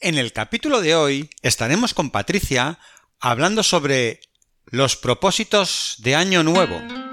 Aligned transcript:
En 0.00 0.18
el 0.18 0.32
capítulo 0.32 0.82
de 0.82 0.94
hoy 0.94 1.30
estaremos 1.40 1.94
con 1.94 2.10
Patricia 2.10 2.78
hablando 3.18 3.62
sobre 3.62 4.20
los 4.66 4.96
propósitos 4.96 5.94
de 5.98 6.14
Año 6.14 6.42
Nuevo. 6.42 7.05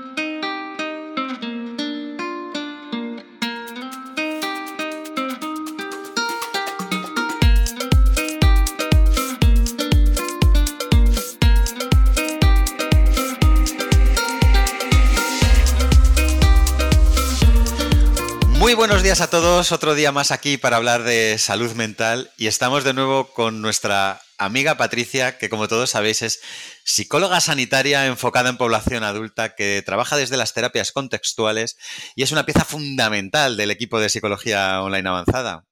Días 19.13 19.21
a 19.21 19.29
todos, 19.29 19.71
otro 19.71 19.93
día 19.93 20.11
más 20.11 20.31
aquí 20.31 20.57
para 20.57 20.77
hablar 20.77 21.03
de 21.03 21.37
salud 21.37 21.71
mental 21.73 22.31
y 22.35 22.47
estamos 22.47 22.83
de 22.83 22.95
nuevo 22.95 23.27
con 23.27 23.61
nuestra 23.61 24.21
amiga 24.39 24.75
Patricia, 24.75 25.37
que 25.37 25.49
como 25.49 25.67
todos 25.67 25.91
sabéis 25.91 26.23
es 26.23 26.41
psicóloga 26.83 27.39
sanitaria 27.39 28.07
enfocada 28.07 28.49
en 28.49 28.57
población 28.57 29.03
adulta 29.03 29.53
que 29.53 29.83
trabaja 29.85 30.17
desde 30.17 30.35
las 30.35 30.55
terapias 30.55 30.91
contextuales 30.91 31.77
y 32.15 32.23
es 32.23 32.31
una 32.31 32.47
pieza 32.47 32.65
fundamental 32.65 33.55
del 33.55 33.69
equipo 33.69 33.99
de 33.99 34.09
psicología 34.09 34.81
online 34.81 35.07
avanzada. 35.07 35.63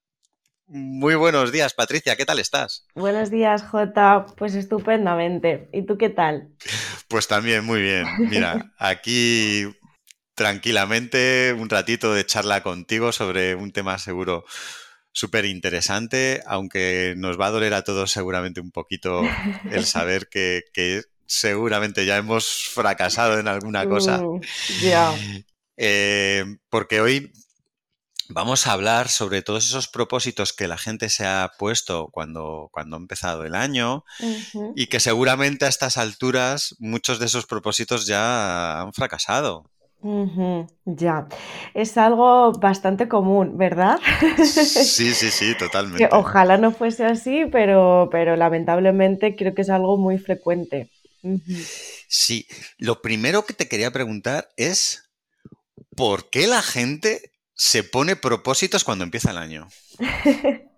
Muy 0.67 1.16
buenos 1.16 1.52
días, 1.52 1.73
Patricia, 1.73 2.16
¿qué 2.16 2.26
tal 2.26 2.38
estás? 2.38 2.86
Buenos 2.94 3.31
días, 3.31 3.64
Jota. 3.64 4.28
Pues 4.38 4.53
estupendamente. 4.53 5.67
¿Y 5.73 5.88
tú 5.88 5.98
qué 5.98 6.09
tal? 6.09 6.50
Pues 7.08 7.28
también 7.28 7.66
muy 7.66 7.81
bien. 7.81 8.05
Mira, 8.20 8.72
aquí 8.78 9.66
tranquilamente 10.35 11.55
un 11.58 11.70
ratito 11.70 12.13
de 12.13 12.26
charla 12.26 12.63
contigo 12.63 13.12
sobre 13.12 13.55
un 13.55 13.72
tema 13.72 13.98
seguro 13.98 14.45
súper 15.12 15.45
interesante, 15.45 16.41
aunque 16.45 17.16
nos 17.17 17.39
va 17.39 17.48
a 17.48 17.52
doler 17.52 17.73
a 17.73 17.84
todos 17.84 18.12
seguramente 18.12 18.62
un 18.62 18.72
poquito 18.72 19.23
el 19.70 19.86
saber 19.86 20.30
que, 20.30 20.63
seguramente 21.25 22.06
ya 22.06 22.17
hemos 22.17 22.69
fracasado 22.73 23.39
en 23.39 23.47
alguna 23.47 23.88
cosa. 23.88 24.22
Uh, 24.22 24.41
eh, 25.78 26.44
porque 26.69 27.00
hoy 27.00 27.31
vamos 28.28 28.67
a 28.67 28.73
hablar 28.73 29.09
sobre 29.09 29.41
todos 29.41 29.66
esos 29.66 29.88
propósitos 29.88 30.53
que 30.53 30.67
la 30.67 30.78
gente 30.78 31.09
se 31.09 31.25
ha 31.25 31.52
puesto 31.58 32.09
cuando, 32.11 32.69
cuando 32.72 32.95
ha 32.95 33.00
empezado 33.00 33.45
el 33.45 33.56
año 33.56 34.03
y 34.75 34.88
que 34.88 35.00
seguramente 35.00 35.66
a 35.66 35.69
estas 35.69 35.97
alturas 35.97 36.75
muchos 36.80 37.19
de 37.19 37.25
esos 37.25 37.45
propósitos 37.45 38.06
ya 38.06 38.81
han 38.81 38.94
fracasado 38.94 39.72
ya, 40.85 41.27
es 41.73 41.97
algo 41.97 42.52
bastante 42.53 43.07
común, 43.07 43.57
¿verdad? 43.57 43.99
Sí, 44.45 45.13
sí, 45.13 45.31
sí, 45.31 45.55
totalmente. 45.57 46.09
ojalá 46.11 46.57
no 46.57 46.71
fuese 46.71 47.05
así, 47.05 47.45
pero, 47.52 48.09
pero 48.11 48.35
lamentablemente 48.35 49.35
creo 49.35 49.53
que 49.53 49.61
es 49.61 49.69
algo 49.69 49.97
muy 49.97 50.17
frecuente. 50.17 50.89
Sí, 52.07 52.47
lo 52.77 53.02
primero 53.02 53.45
que 53.45 53.53
te 53.53 53.67
quería 53.67 53.91
preguntar 53.91 54.49
es, 54.57 55.09
¿por 55.95 56.29
qué 56.29 56.47
la 56.47 56.61
gente 56.61 57.31
se 57.53 57.83
pone 57.83 58.16
propósitos 58.16 58.83
cuando 58.83 59.03
empieza 59.03 59.31
el 59.31 59.38
año? 59.38 59.67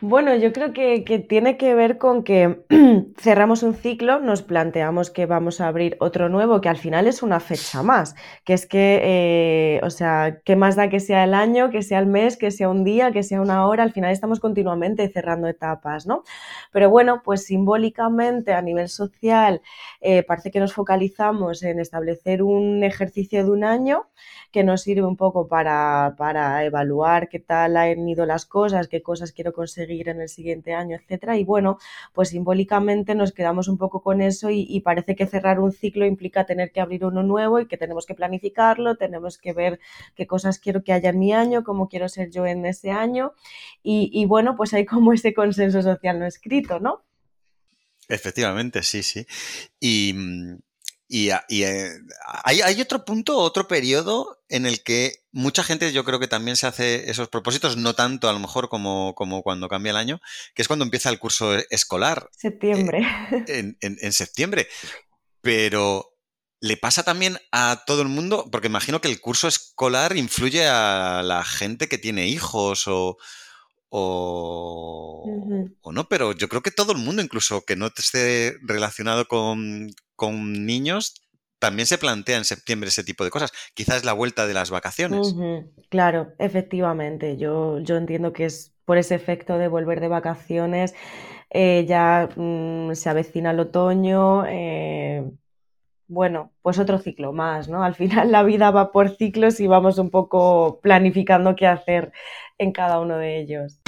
Bueno, 0.00 0.36
yo 0.36 0.52
creo 0.52 0.72
que, 0.72 1.00
tiene 1.28 1.56
que 1.56 1.74
ver 1.74 1.98
con 1.98 2.22
que 2.22 2.64
cerramos 3.18 3.64
un 3.64 3.74
ciclo, 3.74 4.20
nos 4.20 4.42
planteamos 4.42 5.10
que 5.10 5.26
vamos 5.26 5.60
a 5.60 5.66
abrir 5.66 5.96
otro 5.98 6.28
nuevo, 6.28 6.60
que 6.60 6.68
al 6.68 6.76
final 6.76 7.08
es 7.08 7.20
una 7.20 7.40
fecha 7.40 7.82
más, 7.82 8.14
que 8.44 8.52
es 8.52 8.66
que, 8.66 9.00
eh, 9.02 9.80
o 9.82 9.90
sea, 9.90 10.38
¿qué 10.44 10.54
más 10.54 10.76
da 10.76 10.88
que 10.88 11.00
sea 11.00 11.24
el 11.24 11.34
año, 11.34 11.70
que 11.70 11.82
sea 11.82 11.98
el 11.98 12.06
mes, 12.06 12.36
que 12.36 12.52
sea 12.52 12.68
un 12.68 12.84
día, 12.84 13.10
que 13.10 13.24
sea 13.24 13.40
una 13.40 13.66
hora? 13.66 13.82
Al 13.82 13.92
final 13.92 14.12
estamos 14.12 14.38
continuamente 14.38 15.08
cerrando 15.08 15.48
etapas, 15.48 16.06
¿no? 16.06 16.22
Pero 16.70 16.90
bueno, 16.90 17.22
pues 17.24 17.44
simbólicamente 17.44 18.52
a 18.52 18.62
nivel 18.62 18.88
social 18.88 19.62
eh, 20.00 20.22
parece 20.22 20.52
que 20.52 20.60
nos 20.60 20.74
focalizamos 20.74 21.64
en 21.64 21.80
establecer 21.80 22.44
un 22.44 22.84
ejercicio 22.84 23.42
de 23.44 23.50
un 23.50 23.64
año 23.64 24.06
que 24.52 24.62
nos 24.62 24.82
sirve 24.82 25.04
un 25.04 25.16
poco 25.16 25.48
para, 25.48 26.14
para 26.16 26.64
evaluar 26.64 27.28
qué 27.28 27.40
tal 27.40 27.76
han 27.76 28.08
ido 28.08 28.26
las 28.26 28.46
cosas, 28.46 28.86
qué 28.86 29.02
cosas 29.02 29.32
quiero 29.32 29.52
conseguir 29.52 29.87
en 29.88 30.20
el 30.20 30.28
siguiente 30.28 30.74
año, 30.74 30.96
etcétera. 30.96 31.36
Y 31.36 31.44
bueno, 31.44 31.78
pues 32.12 32.30
simbólicamente 32.30 33.14
nos 33.14 33.32
quedamos 33.32 33.68
un 33.68 33.78
poco 33.78 34.02
con 34.02 34.20
eso 34.20 34.50
y, 34.50 34.80
parece 34.80 35.16
que 35.16 35.26
cerrar 35.26 35.60
un 35.60 35.72
ciclo 35.72 36.06
implica 36.06 36.46
tener 36.46 36.70
que 36.72 36.80
abrir 36.80 37.04
uno 37.04 37.22
nuevo 37.22 37.60
y 37.60 37.66
que 37.66 37.76
tenemos 37.76 38.06
que 38.06 38.14
planificarlo, 38.14 38.96
tenemos 38.96 39.38
que 39.38 39.52
ver 39.52 39.80
qué 40.14 40.26
cosas 40.26 40.58
quiero 40.58 40.82
que 40.82 40.92
haya 40.92 41.10
en 41.10 41.18
mi 41.18 41.32
año, 41.32 41.64
cómo 41.64 41.88
quiero 41.88 42.08
ser 42.08 42.30
yo 42.30 42.46
en 42.46 42.64
ese 42.66 42.90
año. 42.90 43.32
Y, 43.82 44.10
y 44.12 44.26
bueno, 44.26 44.56
pues 44.56 44.72
hay 44.74 44.84
como 44.84 45.12
ese 45.12 45.34
consenso 45.34 45.82
social 45.82 46.18
no 46.18 46.26
escrito, 46.26 46.80
¿no? 46.80 47.04
Efectivamente, 48.08 48.82
sí, 48.82 49.02
sí. 49.02 49.26
Y, 49.80 50.14
y, 51.10 51.30
eh, 51.30 51.90
hay, 52.44 52.80
otro 52.82 53.06
punto, 53.06 53.38
otro 53.38 53.66
periodo 53.66 54.42
en 54.50 54.66
el 54.66 54.82
que 54.82 55.24
mucha 55.32 55.64
gente 55.64 55.90
yo 55.90 56.04
creo 56.04 56.20
que 56.20 56.28
también 56.28 56.58
se 56.58 56.66
hace 56.66 57.10
esos 57.10 57.28
propósitos, 57.28 57.78
no 57.78 57.94
tanto 57.94 58.28
a 58.28 58.32
lo 58.34 58.38
mejor 58.38 58.68
como, 58.68 59.14
como 59.14 59.42
cuando 59.42 59.70
cambia 59.70 59.90
el 59.90 59.96
año, 59.96 60.20
que 60.54 60.60
es 60.60 60.68
cuando 60.68 60.84
empieza 60.84 61.08
el 61.08 61.18
curso 61.18 61.54
escolar. 61.70 62.28
Septiembre. 62.36 63.06
Eh, 63.48 63.74
en, 63.80 64.12
septiembre. 64.12 64.68
Pero 65.40 66.14
le 66.60 66.76
pasa 66.76 67.02
también 67.04 67.38
a 67.52 67.84
todo 67.86 68.02
el 68.02 68.08
mundo, 68.08 68.46
porque 68.52 68.66
imagino 68.66 69.00
que 69.00 69.08
el 69.08 69.20
curso 69.20 69.48
escolar 69.48 70.16
influye 70.16 70.66
a 70.66 71.22
la 71.24 71.42
gente 71.44 71.88
que 71.88 71.96
tiene 71.96 72.26
hijos 72.26 72.86
o, 72.86 73.16
o, 73.88 75.24
o, 75.80 75.92
no, 75.92 76.08
pero 76.08 76.32
yo 76.32 76.48
creo 76.48 76.62
que 76.62 76.70
todo 76.70 76.92
el 76.92 76.98
mundo, 76.98 77.22
incluso 77.22 77.64
que 77.64 77.76
no 77.76 77.86
esté 77.86 78.58
relacionado 78.62 79.26
con, 79.26 79.94
con 80.18 80.66
niños 80.66 81.14
también 81.58 81.86
se 81.86 81.98
plantea 81.98 82.36
en 82.36 82.44
septiembre 82.44 82.88
ese 82.88 83.04
tipo 83.04 83.24
de 83.24 83.30
cosas. 83.30 83.52
Quizás 83.74 84.04
la 84.04 84.12
vuelta 84.12 84.46
de 84.46 84.54
las 84.54 84.70
vacaciones. 84.70 85.34
Claro, 85.88 86.32
efectivamente. 86.38 87.36
Yo, 87.36 87.78
yo 87.80 87.96
entiendo 87.96 88.32
que 88.32 88.44
es 88.44 88.74
por 88.84 88.98
ese 88.98 89.14
efecto 89.14 89.58
de 89.58 89.68
volver 89.68 90.00
de 90.00 90.08
vacaciones. 90.08 90.94
Eh, 91.50 91.84
ya 91.88 92.28
mm, 92.36 92.94
se 92.94 93.08
avecina 93.08 93.50
el 93.52 93.60
otoño. 93.60 94.44
Eh, 94.46 95.24
bueno, 96.06 96.52
pues 96.62 96.78
otro 96.78 96.98
ciclo 96.98 97.32
más, 97.32 97.68
¿no? 97.68 97.82
Al 97.82 97.94
final 97.94 98.32
la 98.32 98.42
vida 98.42 98.70
va 98.70 98.92
por 98.92 99.16
ciclos 99.16 99.60
y 99.60 99.66
vamos 99.66 99.98
un 99.98 100.10
poco 100.10 100.80
planificando 100.82 101.56
qué 101.56 101.66
hacer 101.66 102.12
en 102.58 102.72
cada 102.72 103.00
uno 103.00 103.16
de 103.18 103.40
ellos. 103.40 103.80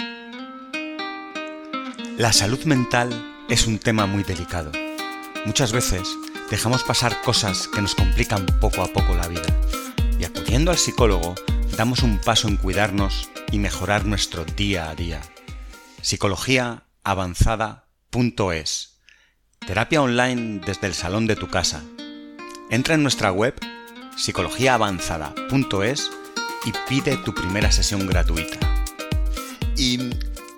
La 2.19 2.33
salud 2.33 2.63
mental 2.65 3.11
es 3.49 3.67
un 3.67 3.79
tema 3.79 4.07
muy 4.07 4.23
delicado 4.23 4.73
Muchas 5.47 5.73
veces 5.73 6.07
dejamos 6.51 6.83
pasar 6.83 7.23
cosas 7.23 7.67
que 7.69 7.81
nos 7.81 7.95
complican 7.95 8.45
poco 8.61 8.83
a 8.83 8.89
poco 8.89 9.15
la 9.15 9.27
vida 9.27 9.47
y 10.19 10.25
acudiendo 10.25 10.71
al 10.71 10.77
psicólogo 10.77 11.35
damos 11.77 12.03
un 12.03 12.19
paso 12.19 12.47
en 12.47 12.59
cuidarnos 12.59 13.31
y 13.51 13.59
mejorar 13.59 14.05
nuestro 14.05 14.45
día 14.45 14.91
a 14.91 14.95
día. 14.95 15.23
Psicologiaavanzada.es 16.03 18.99
Terapia 19.67 20.03
online 20.03 20.61
desde 20.65 20.87
el 20.87 20.95
salón 20.95 21.27
de 21.27 21.37
tu 21.37 21.49
casa. 21.49 21.83
Entra 22.71 22.95
en 22.95 23.03
nuestra 23.03 23.33
web 23.33 23.55
psicologiaavanzada.es 24.17 26.11
y 26.67 26.73
pide 26.89 27.17
tu 27.17 27.35
primera 27.35 27.73
sesión 27.73 28.07
gratuita. 28.07 28.59
¿Y 29.77 30.11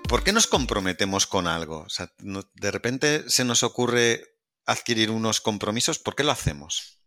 por 0.09 0.23
qué 0.23 0.33
nos 0.33 0.47
comprometemos 0.47 1.25
con 1.25 1.47
algo? 1.47 1.87
de 2.19 2.71
repente 2.71 3.23
se 3.29 3.45
nos 3.45 3.63
ocurre 3.63 4.32
adquirir 4.65 5.11
unos 5.11 5.41
compromisos, 5.41 5.99
¿por 5.99 6.15
qué 6.15 6.23
lo 6.23 6.31
hacemos? 6.31 7.01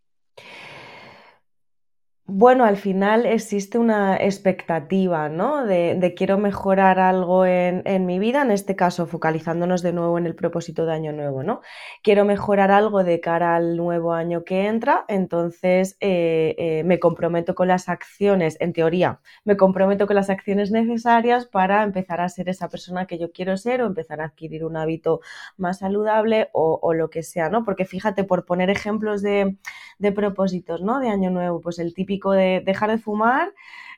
Bueno, 2.29 2.65
al 2.65 2.77
final 2.77 3.25
existe 3.25 3.79
una 3.79 4.17
expectativa, 4.17 5.29
¿no? 5.29 5.65
De, 5.65 6.13
quiero 6.17 6.39
mejorar 6.39 6.99
algo 6.99 7.47
en, 7.47 7.85
mi 8.05 8.19
vida, 8.19 8.43
en 8.43 8.51
este 8.51 8.75
caso 8.75 9.07
focalizándonos 9.07 9.81
de 9.81 9.93
nuevo 9.93 10.19
en 10.19 10.27
el 10.27 10.35
propósito 10.35 10.87
de 10.87 10.93
año 10.93 11.13
nuevo, 11.13 11.45
¿no? 11.45 11.61
Quiero 12.03 12.25
mejorar 12.25 12.73
algo 12.73 13.05
de 13.05 13.21
cara 13.21 13.55
al 13.55 13.77
nuevo 13.77 14.13
año 14.13 14.43
que 14.43 14.67
entra, 14.67 15.05
entonces 15.07 15.97
eh, 16.01 16.57
eh, 16.59 16.83
me 16.85 16.99
comprometo 16.99 17.55
con 17.55 17.69
las 17.69 17.89
acciones, 17.89 18.57
en 18.59 18.73
teoría, 18.73 19.21
me 19.45 19.57
comprometo 19.57 20.09
con 20.09 20.17
las 20.17 20.29
acciones 20.29 20.73
necesarias 20.73 21.47
para 21.47 21.85
empezar 21.85 22.21
a 22.21 22.29
ser 22.29 22.49
esa 22.49 22.69
persona 22.69 23.07
que 23.07 23.19
yo 23.19 23.31
quiero 23.31 23.57
ser 23.57 23.83
o 23.83 23.87
empezar 23.87 24.21
a 24.21 24.25
adquirir 24.25 24.65
un 24.65 24.77
hábito 24.77 25.21
más 25.57 25.79
saludable 25.79 26.49
o, 26.53 26.93
lo 26.93 27.09
que 27.09 27.23
sea, 27.23 27.51
¿no? 27.51 27.65
Porque 27.65 27.85
fíjate, 27.85 28.25
por 28.25 28.45
poner 28.47 28.69
ejemplos 28.69 29.23
de, 29.23 29.57
de 30.01 30.13
propósitos, 30.13 30.83
¿no? 30.83 30.99
De 30.99 31.09
año 31.09 31.31
nuevo, 31.31 31.61
pues 31.61 31.79
el 31.79 31.95
típico 31.95 32.16
de 32.25 32.63
dejar 32.65 32.91
de 32.91 32.99
fumar, 32.99 33.53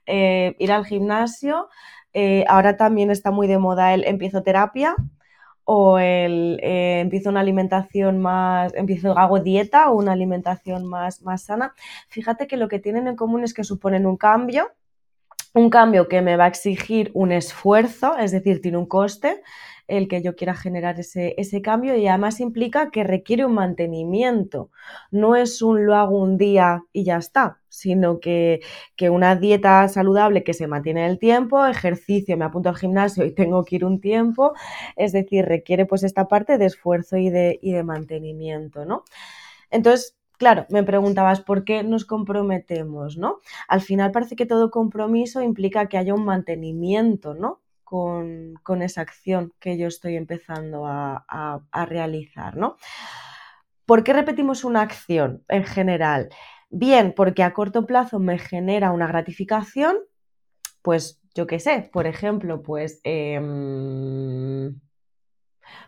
eh, 0.06 0.56
ir 0.58 0.72
al 0.72 0.84
gimnasio. 0.84 1.68
Eh, 2.12 2.44
ahora 2.48 2.76
también 2.76 3.10
está 3.10 3.30
muy 3.30 3.46
de 3.46 3.58
moda 3.58 3.94
el 3.94 4.04
empiezo 4.04 4.42
terapia 4.42 4.96
o 5.64 5.98
el 5.98 6.58
eh, 6.62 7.00
empiezo 7.00 7.30
una 7.30 7.40
alimentación 7.40 8.18
más, 8.18 8.74
empiezo, 8.74 9.18
hago 9.18 9.40
dieta 9.40 9.90
o 9.90 9.96
una 9.96 10.12
alimentación 10.12 10.86
más, 10.86 11.22
más 11.22 11.42
sana. 11.42 11.74
Fíjate 12.08 12.46
que 12.46 12.56
lo 12.56 12.68
que 12.68 12.78
tienen 12.78 13.06
en 13.06 13.16
común 13.16 13.44
es 13.44 13.54
que 13.54 13.64
suponen 13.64 14.06
un 14.06 14.16
cambio 14.16 14.72
un 15.54 15.70
cambio 15.70 16.08
que 16.08 16.22
me 16.22 16.36
va 16.36 16.44
a 16.44 16.48
exigir 16.48 17.10
un 17.14 17.32
esfuerzo, 17.32 18.16
es 18.16 18.32
decir, 18.32 18.60
tiene 18.60 18.78
un 18.78 18.86
coste 18.86 19.42
el 19.88 20.06
que 20.06 20.22
yo 20.22 20.36
quiera 20.36 20.54
generar 20.54 21.00
ese, 21.00 21.34
ese, 21.38 21.62
cambio 21.62 21.96
y 21.96 22.06
además 22.06 22.40
implica 22.40 22.90
que 22.90 23.04
requiere 23.04 23.44
un 23.46 23.54
mantenimiento. 23.54 24.70
No 25.10 25.34
es 25.34 25.62
un 25.62 25.86
lo 25.86 25.96
hago 25.96 26.18
un 26.20 26.36
día 26.38 26.84
y 26.92 27.04
ya 27.04 27.16
está, 27.16 27.60
sino 27.68 28.20
que, 28.20 28.60
que, 28.96 29.10
una 29.10 29.34
dieta 29.36 29.88
saludable 29.88 30.44
que 30.44 30.54
se 30.54 30.66
mantiene 30.66 31.04
en 31.04 31.10
el 31.12 31.18
tiempo, 31.18 31.66
ejercicio, 31.66 32.36
me 32.36 32.44
apunto 32.44 32.68
al 32.68 32.76
gimnasio 32.76 33.24
y 33.24 33.34
tengo 33.34 33.64
que 33.64 33.76
ir 33.76 33.84
un 33.84 34.00
tiempo, 34.00 34.52
es 34.96 35.12
decir, 35.12 35.46
requiere 35.46 35.86
pues 35.86 36.02
esta 36.04 36.28
parte 36.28 36.58
de 36.58 36.66
esfuerzo 36.66 37.16
y 37.16 37.30
de, 37.30 37.58
y 37.62 37.72
de 37.72 37.82
mantenimiento, 37.82 38.84
¿no? 38.84 39.04
Entonces, 39.70 40.18
Claro, 40.38 40.66
me 40.70 40.84
preguntabas 40.84 41.40
por 41.40 41.64
qué 41.64 41.82
nos 41.82 42.04
comprometemos, 42.04 43.16
¿no? 43.18 43.40
Al 43.66 43.80
final 43.80 44.12
parece 44.12 44.36
que 44.36 44.46
todo 44.46 44.70
compromiso 44.70 45.42
implica 45.42 45.88
que 45.88 45.98
haya 45.98 46.14
un 46.14 46.24
mantenimiento, 46.24 47.34
¿no? 47.34 47.60
Con, 47.88 48.82
esa 48.82 49.00
acción 49.00 49.54
que 49.58 49.78
yo 49.78 49.86
estoy 49.86 50.16
empezando 50.16 50.84
a, 50.86 51.62
realizar, 51.86 52.56
¿no? 52.56 52.76
¿Por 53.86 54.04
qué 54.04 54.12
repetimos 54.12 54.64
una 54.64 54.82
acción 54.82 55.42
en 55.48 55.64
general? 55.64 56.28
Bien, 56.68 57.14
porque 57.16 57.42
a 57.42 57.54
corto 57.54 57.86
plazo 57.86 58.18
me 58.18 58.38
genera 58.38 58.92
una 58.92 59.06
gratificación, 59.06 59.96
pues 60.82 61.22
yo 61.34 61.46
qué 61.46 61.60
sé, 61.60 61.88
por 61.90 62.06
ejemplo, 62.06 62.60
pues 62.62 63.00
eh, 63.04 63.40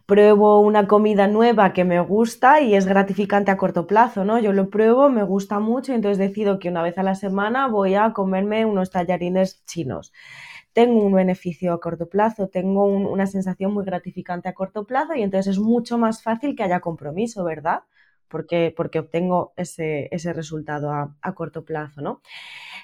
pruebo 0.07 0.61
una 0.61 0.87
comida 0.87 1.27
nueva 1.27 1.73
que 1.73 1.85
me 1.85 2.01
gusta 2.01 2.61
y 2.61 2.75
es 2.75 2.87
gratificante 2.87 3.51
a 3.51 3.57
corto 3.57 3.87
plazo, 3.87 4.25
¿no? 4.25 4.39
Yo 4.39 4.53
lo 4.53 4.71
pruebo, 4.71 5.09
me 5.09 5.23
gusta 5.23 5.59
mucho 5.59 5.93
y 5.93 5.97
entonces 5.97 6.19
decido 6.19 6.59
que 6.59 6.69
una 6.69 6.83
vez 6.83 6.99
a 6.99 7.03
la 7.03 7.15
semana 7.15 7.69
voy 7.69 7.95
a 7.95 8.13
comerme 8.13 8.65
unos 8.65 8.91
tallarines 8.91 9.65
chinos. 9.67 10.13
Tengo 10.73 11.05
un 11.05 11.13
beneficio 11.13 11.73
a 11.73 11.81
corto 11.81 12.09
plazo, 12.09 12.49
tengo 12.49 12.85
un, 12.87 13.07
una 13.07 13.27
sensación 13.27 13.73
muy 13.73 13.85
gratificante 13.85 14.49
a 14.49 14.55
corto 14.55 14.87
plazo 14.87 15.15
y 15.15 15.23
entonces 15.23 15.55
es 15.55 15.59
mucho 15.61 15.99
más 15.99 16.23
fácil 16.23 16.55
que 16.57 16.63
haya 16.63 16.81
compromiso, 16.81 17.45
¿verdad? 17.45 17.83
Porque, 18.29 18.73
porque 18.77 19.01
obtengo 19.01 19.53
ese, 19.57 20.09
ese 20.13 20.33
resultado 20.33 20.93
a, 20.93 21.17
a 21.21 21.35
corto 21.35 21.65
plazo, 21.65 22.01
¿no? 22.01 22.23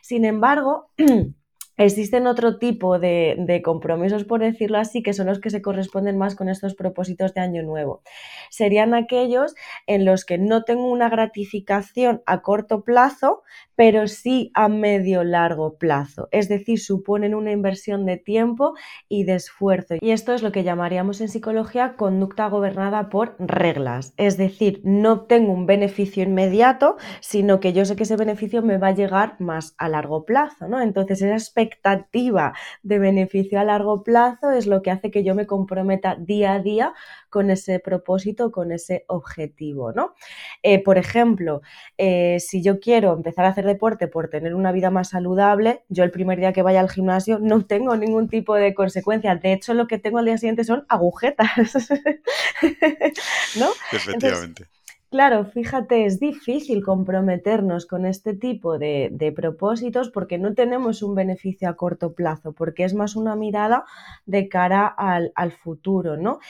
Sin 0.02 0.24
embargo, 0.24 0.90
Existen 1.78 2.26
otro 2.26 2.56
tipo 2.56 2.98
de, 2.98 3.36
de, 3.38 3.60
compromisos, 3.60 4.24
por 4.24 4.40
decirlo 4.40 4.78
así, 4.78 5.02
que 5.02 5.12
son 5.12 5.26
los 5.26 5.40
que 5.40 5.50
se 5.50 5.60
corresponden 5.60 6.16
más 6.16 6.34
con 6.34 6.48
estos 6.48 6.74
propósitos 6.74 7.34
de 7.34 7.42
año 7.42 7.62
nuevo. 7.62 8.00
Serían 8.48 8.94
aquellos 8.94 9.54
en 9.86 10.06
los 10.06 10.24
que 10.24 10.38
no 10.38 10.64
tengo 10.64 10.90
una 10.90 11.10
gratificación 11.10 12.22
a 12.24 12.40
corto 12.40 12.82
plazo, 12.82 13.42
pero 13.76 14.08
sí 14.08 14.50
a 14.55 14.69
medio 14.69 15.23
largo 15.23 15.78
plazo. 15.78 16.28
Es 16.32 16.49
decir, 16.49 16.81
suponen 16.81 17.34
una 17.34 17.52
inversión 17.52 18.06
de 18.06 18.17
tiempo 18.17 18.75
y 19.08 19.25
de 19.25 19.34
esfuerzo. 19.34 19.94
Y 20.00 20.11
esto 20.11 20.34
es 20.34 20.43
lo 20.43 20.50
que 20.52 20.64
llamaríamos 20.64 21.20
en 21.20 21.28
psicología 21.28 21.94
conducta 21.96 22.49
gobernada 22.49 23.08
por 23.11 23.37
reglas. 23.38 24.14
Es 24.17 24.37
decir, 24.37 24.81
no 24.82 25.20
tengo 25.26 25.52
un 25.52 25.67
beneficio 25.67 26.23
inmediato, 26.23 26.96
sino 27.20 27.61
que 27.61 27.73
yo 27.73 27.84
sé 27.84 27.96
que 27.96 28.05
ese 28.05 28.17
beneficio 28.17 28.62
me 28.62 28.78
va 28.78 28.88
a 28.88 28.94
llegar 28.94 29.37
más 29.38 29.75
a 29.79 29.88
largo 29.88 30.25
plazo, 30.25 30.69
¿no? 30.69 30.81
Entonces, 30.81 31.22
aspecto 31.22 31.76
expectativa 31.76 32.55
de 32.82 32.99
beneficio 32.99 33.61
a 33.61 33.64
largo 33.64 34.02
plazo 34.02 34.50
es 34.50 34.67
lo 34.67 34.82
que 34.82 34.90
hace 34.90 35.11
que 35.11 35.25
yo 35.25 35.34
me 35.34 35.46
comprometa 35.46 36.17
día 36.17 36.55
a 36.55 36.61
día 36.61 36.94
con 37.31 37.50
ese 37.50 37.81
propósito, 37.81 38.50
con 38.50 38.72
ese 38.72 39.05
objetivo, 39.08 39.93
¿no? 39.93 40.14
Eh, 40.62 40.82
por 40.82 40.99
ejemplo, 40.99 41.61
eh, 41.99 42.38
si 42.40 42.62
yo 42.62 42.81
quiero 42.81 43.14
empezar 43.14 43.44
a 43.44 43.49
hacer 43.49 43.65
deporte 43.66 44.08
por 44.08 44.28
tener 44.28 44.54
una 44.54 44.72
vida 44.72 44.90
más 44.90 45.10
saludable, 45.10 45.84
yo 45.88 46.04
el 46.04 46.10
primer 46.10 46.38
día 46.38 46.52
que 46.52 46.62
vaya 46.62 46.80
al 46.80 46.88
gimnasio 46.88 47.38
no 47.38 47.64
tengo 47.66 47.96
ningún 47.96 48.28
tipo 48.28 48.54
de 48.54 48.74
consecuencia. 48.74 49.36
De 49.36 49.52
hecho, 49.52 49.74
lo 49.74 49.86
que 49.86 49.98
tengo 49.98 50.18
al 50.18 50.24
día 50.24 50.38
siguiente 50.38 50.64
son 50.64 50.86
agujetas, 50.88 51.48
¿no? 53.58 53.68
Efectivamente. 53.92 54.62
Entonces, 54.62 54.76
Claro, 55.08 55.44
fíjate, 55.44 56.04
es 56.04 56.18
difícil 56.18 56.84
comprometernos 56.84 57.86
con 57.86 58.06
este 58.06 58.34
tipo 58.34 58.76
de, 58.76 59.08
de, 59.12 59.30
propósitos 59.30 60.10
porque 60.10 60.36
no 60.36 60.54
tenemos 60.54 61.00
un 61.00 61.14
beneficio 61.14 61.69
a 61.69 61.76
corto 61.76 62.12
plazo, 62.12 62.52
porque 62.52 62.84
es 62.84 62.92
más 62.92 63.14
una 63.14 63.36
mirada 63.36 63.84
de 64.26 64.48
cara 64.48 64.86
al, 64.86 65.32
al 65.36 65.52
futuro, 65.52 66.16
¿no? 66.16 66.40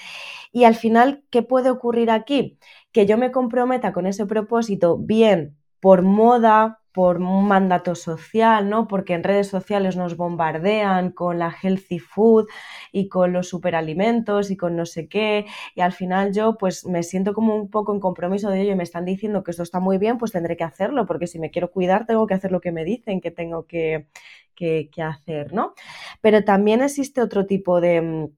Y 0.52 0.64
al 0.64 0.74
final, 0.74 1.22
¿qué 1.30 1.42
puede 1.42 1.70
ocurrir 1.70 2.10
aquí? 2.10 2.58
Que 2.92 3.04
yo 3.04 3.18
me 3.18 3.30
comprometa 3.30 3.92
con 3.92 4.06
ese 4.06 4.24
propósito 4.24 4.96
bien 4.96 5.54
por 5.78 6.02
moda, 6.02 6.80
por 6.96 7.18
un 7.18 7.46
mandato 7.46 7.94
social, 7.94 8.70
¿no? 8.70 8.88
Porque 8.88 9.12
en 9.12 9.22
redes 9.22 9.48
sociales 9.48 9.96
nos 9.98 10.16
bombardean 10.16 11.10
con 11.10 11.38
la 11.38 11.54
healthy 11.62 11.98
food 11.98 12.46
y 12.90 13.10
con 13.10 13.34
los 13.34 13.50
superalimentos 13.50 14.50
y 14.50 14.56
con 14.56 14.76
no 14.76 14.86
sé 14.86 15.06
qué. 15.06 15.44
Y 15.74 15.82
al 15.82 15.92
final 15.92 16.32
yo 16.32 16.56
pues 16.56 16.86
me 16.86 17.02
siento 17.02 17.34
como 17.34 17.54
un 17.54 17.68
poco 17.68 17.92
en 17.92 18.00
compromiso 18.00 18.48
de 18.48 18.62
ello 18.62 18.72
y 18.72 18.76
me 18.76 18.82
están 18.82 19.04
diciendo 19.04 19.44
que 19.44 19.50
esto 19.50 19.62
está 19.62 19.78
muy 19.78 19.98
bien, 19.98 20.16
pues 20.16 20.32
tendré 20.32 20.56
que 20.56 20.64
hacerlo, 20.64 21.04
porque 21.04 21.26
si 21.26 21.38
me 21.38 21.50
quiero 21.50 21.70
cuidar 21.70 22.06
tengo 22.06 22.26
que 22.26 22.32
hacer 22.32 22.50
lo 22.50 22.62
que 22.62 22.72
me 22.72 22.82
dicen 22.84 23.20
que 23.20 23.30
tengo 23.30 23.66
que, 23.66 24.06
que, 24.54 24.88
que 24.90 25.02
hacer, 25.02 25.52
¿no? 25.52 25.74
Pero 26.22 26.44
también 26.44 26.80
existe 26.80 27.20
otro 27.20 27.44
tipo 27.44 27.78
de 27.82 28.30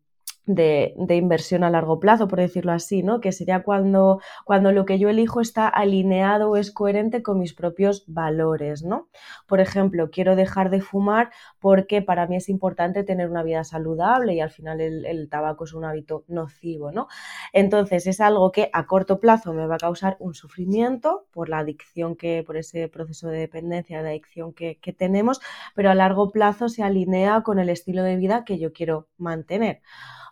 de, 0.49 0.95
inversión 1.11 1.63
a 1.63 1.71
largo 1.71 2.01
plazo, 2.01 2.27
por 2.27 2.41
decirlo 2.41 2.73
así, 2.73 3.03
¿no? 3.03 3.21
Que 3.21 3.33
sería 3.33 3.63
cuando, 3.63 4.21
cuando 4.45 4.73
lo 4.73 4.85
que 4.87 4.99
yo 4.99 5.09
elijo 5.09 5.41
está 5.41 5.69
alineado 5.69 6.51
o 6.51 6.57
es 6.57 6.73
coherente 6.73 7.23
con 7.23 7.39
mis 7.39 7.55
propios 7.55 8.05
valores, 8.07 8.83
¿no? 8.83 9.09
Por 9.47 9.61
ejemplo, 9.61 10.11
quiero 10.11 10.37
dejar 10.37 10.71
de 10.71 10.81
fumar 10.81 11.31
porque 11.61 12.03
para 12.03 12.27
mí 12.27 12.37
es 12.37 12.49
importante 12.49 13.05
tener 13.05 13.31
una 13.31 13.43
vida 13.43 13.63
saludable 13.63 14.35
y 14.35 14.41
al 14.41 14.51
final 14.51 14.81
el, 14.81 15.05
el 15.05 15.29
tabaco 15.29 15.65
es 15.65 15.75
un 15.75 15.85
hábito 15.85 16.25
nocivo, 16.29 16.91
¿no? 16.91 17.09
Entonces 17.53 18.07
es 18.07 18.21
algo 18.21 18.51
que 18.51 18.71
a 18.73 18.87
corto 18.87 19.21
plazo 19.21 19.53
me 19.53 19.67
va 19.67 19.77
a 19.77 19.79
causar 19.79 20.17
un 20.19 20.35
sufrimiento 20.35 21.27
por 21.31 21.49
la 21.51 21.59
adicción 21.59 22.17
que, 22.17 22.43
por 22.47 22.57
ese 22.57 22.89
proceso 22.89 23.29
de 23.29 23.39
dependencia, 23.39 24.03
de 24.03 24.09
adicción 24.09 24.55
que, 24.55 24.79
que 24.79 24.95
tenemos, 24.95 25.41
pero 25.75 25.91
a 25.91 25.95
largo 25.95 26.31
plazo 26.31 26.71
se 26.71 26.83
alinea 26.83 27.43
con 27.43 27.59
el 27.59 27.69
estilo 27.69 28.03
de 28.03 28.17
vida 28.17 28.45
que 28.45 28.59
yo 28.59 28.73
quiero 28.73 29.09
mantener. 29.19 29.83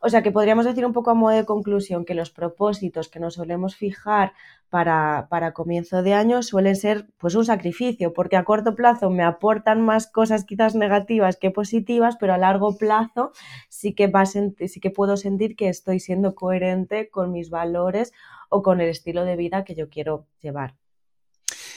O 0.06 0.08
sea 0.08 0.23
que 0.23 0.31
podríamos 0.31 0.64
decir 0.64 0.87
un 0.87 0.93
poco 0.93 1.11
a 1.11 1.14
modo 1.14 1.35
de 1.35 1.44
conclusión 1.44 2.05
que 2.05 2.14
los 2.14 2.31
propósitos 2.31 3.08
que 3.08 3.19
nos 3.19 3.35
solemos 3.35 3.75
fijar 3.75 4.35
para, 4.69 5.26
para, 5.29 5.53
comienzo 5.53 6.05
de 6.05 6.14
año 6.14 6.44
suelen 6.44 6.76
ser 6.76 7.08
pues 7.19 7.35
un 7.35 7.44
sacrificio, 7.44 8.12
porque 8.12 8.37
a 8.37 8.44
corto 8.44 8.76
plazo 8.76 9.11
me 9.11 9.25
aportan 9.25 9.82
más 9.82 10.06
cosas 10.06 10.44
quizás 10.44 10.76
negativas 10.76 11.37
que 11.37 11.50
positivas, 11.50 12.14
pero 12.20 12.35
a 12.35 12.38
largo 12.38 12.79
plazo 12.79 13.32
sí 13.69 13.94
que, 13.94 14.06
va 14.06 14.26
sí 14.26 14.47
que 14.81 14.91
puedo 14.91 15.17
sentir 15.17 15.56
que 15.56 15.69
estoy 15.69 15.99
siendo 15.99 16.37
coherente 16.37 17.11
con 17.11 17.32
mis 17.32 17.50
valores 17.50 18.12
o 18.49 18.62
con 18.62 18.80
el 18.80 18.90
estilo 18.90 19.25
de 19.25 19.35
vida 19.35 19.64
que 19.64 19.75
yo 19.75 19.88
quiero 19.88 20.28
llevar. 20.40 20.76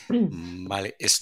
Mm, 0.08 0.68
vale, 0.68 0.96
es, 1.00 1.20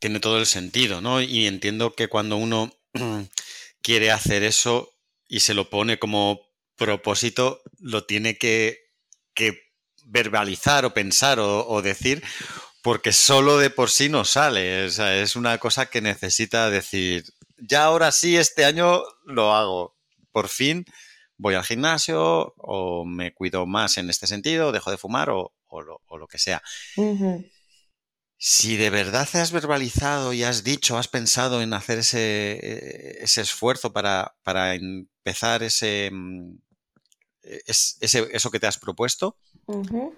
tiene 0.00 0.18
todo 0.18 0.40
el 0.40 0.46
sentido, 0.46 1.00
¿no? 1.00 1.20
Y 1.20 1.46
entiendo 1.46 1.94
que 1.94 2.08
cuando 2.08 2.36
uno 2.38 2.72
quiere 3.82 4.10
hacer 4.10 4.42
eso, 4.42 4.95
y 5.28 5.40
se 5.40 5.54
lo 5.54 5.70
pone 5.70 5.98
como 5.98 6.40
propósito, 6.76 7.62
lo 7.78 8.04
tiene 8.04 8.38
que, 8.38 8.78
que 9.34 9.60
verbalizar 10.04 10.84
o 10.84 10.94
pensar 10.94 11.38
o, 11.40 11.82
decir, 11.82 12.22
porque 12.82 13.12
solo 13.12 13.58
de 13.58 13.70
por 13.70 13.90
sí 13.90 14.08
no 14.08 14.24
sale. 14.24 14.86
O 14.86 14.90
sea, 14.90 15.20
es 15.20 15.36
una 15.36 15.58
cosa 15.58 15.86
que 15.86 16.00
necesita 16.00 16.70
decir, 16.70 17.24
ya 17.58 17.84
ahora 17.84 18.12
sí, 18.12 18.36
este 18.36 18.64
año 18.64 19.02
lo 19.24 19.54
hago. 19.54 19.96
Por 20.32 20.48
fin 20.48 20.84
voy 21.38 21.54
al 21.54 21.64
gimnasio 21.64 22.54
o 22.56 23.04
me 23.04 23.34
cuido 23.34 23.66
más 23.66 23.98
en 23.98 24.10
este 24.10 24.26
sentido, 24.26 24.72
dejo 24.72 24.90
de 24.90 24.96
fumar 24.96 25.30
o, 25.30 25.52
o, 25.66 25.82
lo, 25.82 26.00
o 26.06 26.18
lo, 26.18 26.26
que 26.26 26.38
sea. 26.38 26.62
Si 28.48 28.76
de 28.76 28.90
verdad 28.90 29.28
has 29.34 29.50
verbalizado 29.50 30.32
y 30.32 30.44
has 30.44 30.62
dicho, 30.62 30.96
has 30.96 31.08
pensado 31.08 31.62
en 31.62 31.74
hacer 31.74 31.98
ese, 31.98 33.20
ese 33.20 33.40
esfuerzo 33.40 33.92
para, 33.92 34.36
para 34.44 34.74
empezar 34.74 35.64
ese, 35.64 36.12
ese, 37.42 38.28
eso 38.30 38.50
que 38.52 38.60
te 38.60 38.68
has 38.68 38.78
propuesto, 38.78 39.36
uh 39.66 39.82
-huh. 39.82 40.14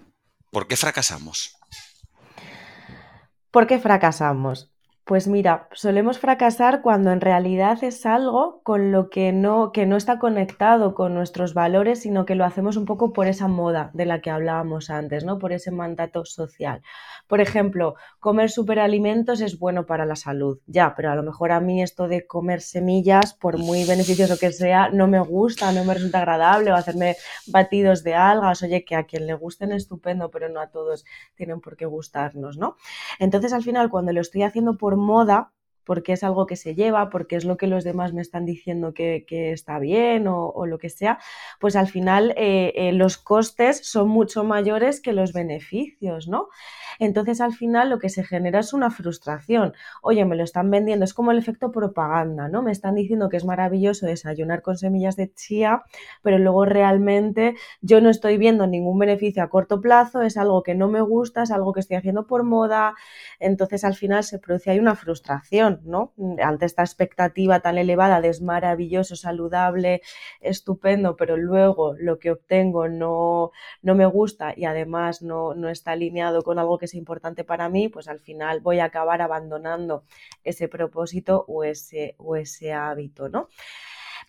¿por 0.51 0.67
qué 0.67 0.77
fracasamos? 0.77 1.57
¿Por 3.49 3.65
qué 3.65 3.79
fracasamos? 3.79 4.69
Pues 5.09 5.27
mira, 5.27 5.67
solemos 5.71 6.19
fracasar 6.19 6.83
cuando 6.83 7.11
en 7.11 7.19
realidad 7.19 7.83
es 7.83 8.05
algo 8.05 8.61
con 8.61 8.91
lo 8.91 9.09
que 9.09 9.31
no, 9.33 9.71
que 9.71 9.87
no 9.87 9.97
está 9.97 10.19
conectado 10.19 10.93
con 10.93 11.15
nuestros 11.15 11.55
valores, 11.55 12.03
sino 12.03 12.27
que 12.27 12.35
lo 12.35 12.45
hacemos 12.45 12.77
un 12.77 12.85
poco 12.85 13.11
por 13.11 13.25
esa 13.25 13.47
moda 13.47 13.89
de 13.95 14.05
la 14.05 14.21
que 14.21 14.29
hablábamos 14.29 14.91
antes, 14.91 15.25
¿no? 15.25 15.39
Por 15.39 15.51
ese 15.51 15.71
mandato 15.71 16.25
social. 16.25 16.83
Por 17.27 17.41
ejemplo, 17.41 17.95
comer 18.19 18.51
superalimentos 18.51 19.41
es 19.41 19.57
bueno 19.57 19.87
para 19.87 20.05
la 20.05 20.15
salud, 20.15 20.59
ya, 20.67 20.93
pero 20.95 21.09
a 21.09 21.15
lo 21.15 21.23
mejor 21.23 21.53
a 21.53 21.59
mí 21.59 21.81
esto 21.81 22.07
de 22.07 22.27
comer 22.27 22.61
semillas, 22.61 23.33
por 23.33 23.57
muy 23.57 23.85
beneficioso 23.85 24.37
que 24.37 24.51
sea, 24.51 24.89
no 24.89 25.07
me 25.07 25.19
gusta, 25.21 25.71
no 25.71 25.85
me 25.85 25.95
resulta 25.95 26.19
agradable, 26.19 26.71
o 26.71 26.75
hacerme 26.75 27.15
batidos 27.47 28.03
de 28.03 28.13
algas, 28.13 28.61
oye, 28.61 28.85
que 28.85 28.95
a 28.95 29.05
quien 29.05 29.25
le 29.25 29.33
gusten 29.33 29.71
estupendo, 29.71 30.29
pero 30.29 30.49
no 30.49 30.61
a 30.61 30.67
todos 30.67 31.03
tienen 31.33 31.61
por 31.61 31.77
qué 31.77 31.87
gustarnos, 31.87 32.59
¿no? 32.59 32.75
Entonces, 33.17 33.53
al 33.53 33.63
final, 33.63 33.89
cuando 33.89 34.13
lo 34.13 34.21
estoy 34.21 34.43
haciendo 34.43 34.77
por 34.77 34.98
moda, 34.99 35.51
porque 35.89 36.13
es 36.13 36.23
algo 36.23 36.45
que 36.45 36.55
se 36.55 36.75
lleva, 36.75 37.09
porque 37.09 37.35
es 37.35 37.45
lo 37.45 37.57
que 37.57 37.65
los 37.65 37.83
demás 37.83 38.13
me 38.13 38.21
están 38.21 38.45
diciendo 38.45 38.93
que, 38.93 39.25
está 39.27 39.79
bien 39.79 40.27
o, 40.27 40.67
lo 40.67 40.77
que 40.77 40.91
sea, 40.91 41.17
pues 41.59 41.75
al 41.75 41.87
final 41.87 42.35
eh, 42.37 42.73
eh, 42.75 42.91
los 42.91 43.17
costes 43.17 43.81
son 43.87 44.07
mucho 44.07 44.43
mayores 44.43 45.01
que 45.01 45.13
los 45.13 45.33
beneficios, 45.33 46.27
¿no? 46.27 46.49
Entonces 46.99 47.41
al 47.41 47.53
final 47.53 47.89
lo 47.89 47.97
que 47.97 48.09
se 48.09 48.23
genera 48.23 48.59
es 48.59 48.71
una 48.73 48.91
frustración. 48.91 49.73
Oye, 50.03 50.25
me 50.25 50.35
lo 50.35 50.43
están 50.43 50.69
vendiendo, 50.69 51.05
es 51.05 51.15
como 51.15 51.31
el 51.31 51.39
efecto 51.39 51.71
propaganda, 51.71 52.49
¿no? 52.49 52.61
Me 52.61 52.71
están 52.71 52.93
diciendo 52.93 53.29
que 53.29 53.37
es 53.37 53.45
maravilloso 53.45 54.05
desayunar 54.05 54.61
con 54.61 54.77
semillas 54.77 55.15
de 55.15 55.33
chía, 55.33 55.81
pero 56.21 56.37
luego 56.37 56.65
realmente 56.65 57.55
yo 57.81 57.99
no 57.99 58.11
estoy 58.11 58.37
viendo 58.37 58.67
ningún 58.67 58.99
beneficio 58.99 59.41
a 59.41 59.49
corto 59.49 59.81
plazo, 59.81 60.21
es 60.21 60.37
algo 60.37 60.61
que 60.61 60.75
no 60.75 60.87
me 60.87 61.01
gusta, 61.01 61.41
es 61.41 61.51
algo 61.51 61.73
que 61.73 61.79
estoy 61.79 61.97
haciendo 61.97 62.27
por 62.27 62.43
moda, 62.43 62.93
entonces 63.39 63.83
al 63.83 63.95
final 63.95 64.23
se 64.23 64.37
produce 64.37 64.69
ahí 64.69 64.79
una 64.79 64.95
frustración, 64.95 65.78
¿no? 65.83 66.13
Ante 66.43 66.65
esta 66.65 66.83
expectativa 66.83 67.59
tan 67.59 67.77
elevada 67.77 68.21
de 68.21 68.29
es 68.29 68.41
maravilloso, 68.41 69.15
saludable, 69.15 70.01
estupendo, 70.41 71.15
pero 71.15 71.37
luego 71.37 71.95
lo 71.97 72.19
que 72.19 72.31
obtengo 72.31 72.87
no, 72.87 73.51
no 73.81 73.95
me 73.95 74.05
gusta 74.05 74.53
y 74.55 74.65
además 74.65 75.21
no, 75.21 75.55
no 75.55 75.69
está 75.69 75.91
alineado 75.91 76.43
con 76.43 76.59
algo 76.59 76.77
que 76.77 76.85
es 76.85 76.93
importante 76.93 77.43
para 77.43 77.69
mí, 77.69 77.89
pues 77.89 78.07
al 78.07 78.19
final 78.19 78.61
voy 78.61 78.79
a 78.79 78.85
acabar 78.85 79.21
abandonando 79.21 80.03
ese 80.43 80.67
propósito 80.67 81.45
o 81.47 81.63
ese, 81.63 82.15
o 82.17 82.35
ese 82.35 82.73
hábito, 82.73 83.29
¿no? 83.29 83.49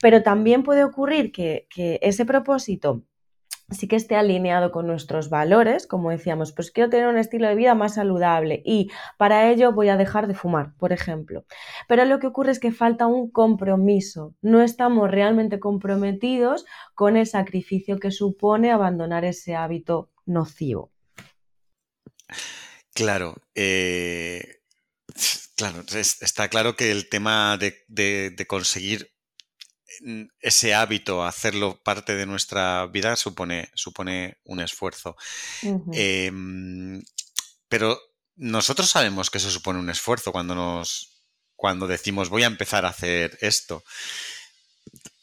Pero 0.00 0.22
también 0.22 0.62
puede 0.62 0.84
ocurrir 0.84 1.30
que, 1.30 1.66
que 1.68 1.98
ese 2.02 2.24
propósito 2.24 3.02
sí 3.70 3.88
que 3.88 3.96
esté 3.96 4.16
alineado 4.16 4.70
con 4.70 4.86
nuestros 4.86 5.30
valores, 5.30 5.86
como 5.86 6.10
decíamos, 6.10 6.52
pues 6.52 6.70
quiero 6.70 6.90
tener 6.90 7.06
un 7.06 7.18
estilo 7.18 7.48
de 7.48 7.54
vida 7.54 7.74
más 7.74 7.94
saludable 7.94 8.62
y 8.64 8.90
para 9.18 9.50
ello 9.50 9.72
voy 9.72 9.88
a 9.88 9.96
dejar 9.96 10.26
de 10.26 10.34
fumar, 10.34 10.74
por 10.78 10.92
ejemplo. 10.92 11.44
Pero 11.88 12.04
lo 12.04 12.18
que 12.18 12.26
ocurre 12.26 12.52
es 12.52 12.60
que 12.60 12.72
falta 12.72 13.06
un 13.06 13.30
compromiso, 13.30 14.34
no 14.42 14.62
estamos 14.62 15.10
realmente 15.10 15.60
comprometidos 15.60 16.64
con 16.94 17.16
el 17.16 17.26
sacrificio 17.26 17.98
que 17.98 18.10
supone 18.10 18.70
abandonar 18.70 19.24
ese 19.24 19.54
hábito 19.54 20.10
nocivo. 20.26 20.90
Claro, 22.94 23.36
eh, 23.54 24.60
claro, 25.56 25.84
está 25.94 26.48
claro 26.48 26.76
que 26.76 26.90
el 26.90 27.08
tema 27.08 27.58
de, 27.58 28.46
conseguir 28.46 29.12
ese 30.40 30.74
hábito, 30.74 31.24
hacerlo 31.24 31.80
parte 31.82 32.14
de 32.14 32.26
nuestra 32.26 32.86
vida, 32.86 33.16
supone, 33.16 33.70
supone 33.74 34.38
un 34.44 34.60
esfuerzo. 34.60 35.16
Em, 35.92 37.02
pero 37.68 38.00
nosotros 38.36 38.90
sabemos 38.90 39.30
que 39.30 39.38
eso 39.38 39.50
supone 39.50 39.78
un 39.78 39.90
esfuerzo 39.90 40.32
cuando 40.32 40.54
nos 40.54 41.10
cuando 41.56 41.86
decimos 41.86 42.30
voy 42.30 42.42
a 42.42 42.46
empezar 42.46 42.86
a 42.86 42.88
hacer 42.88 43.36
esto. 43.42 43.84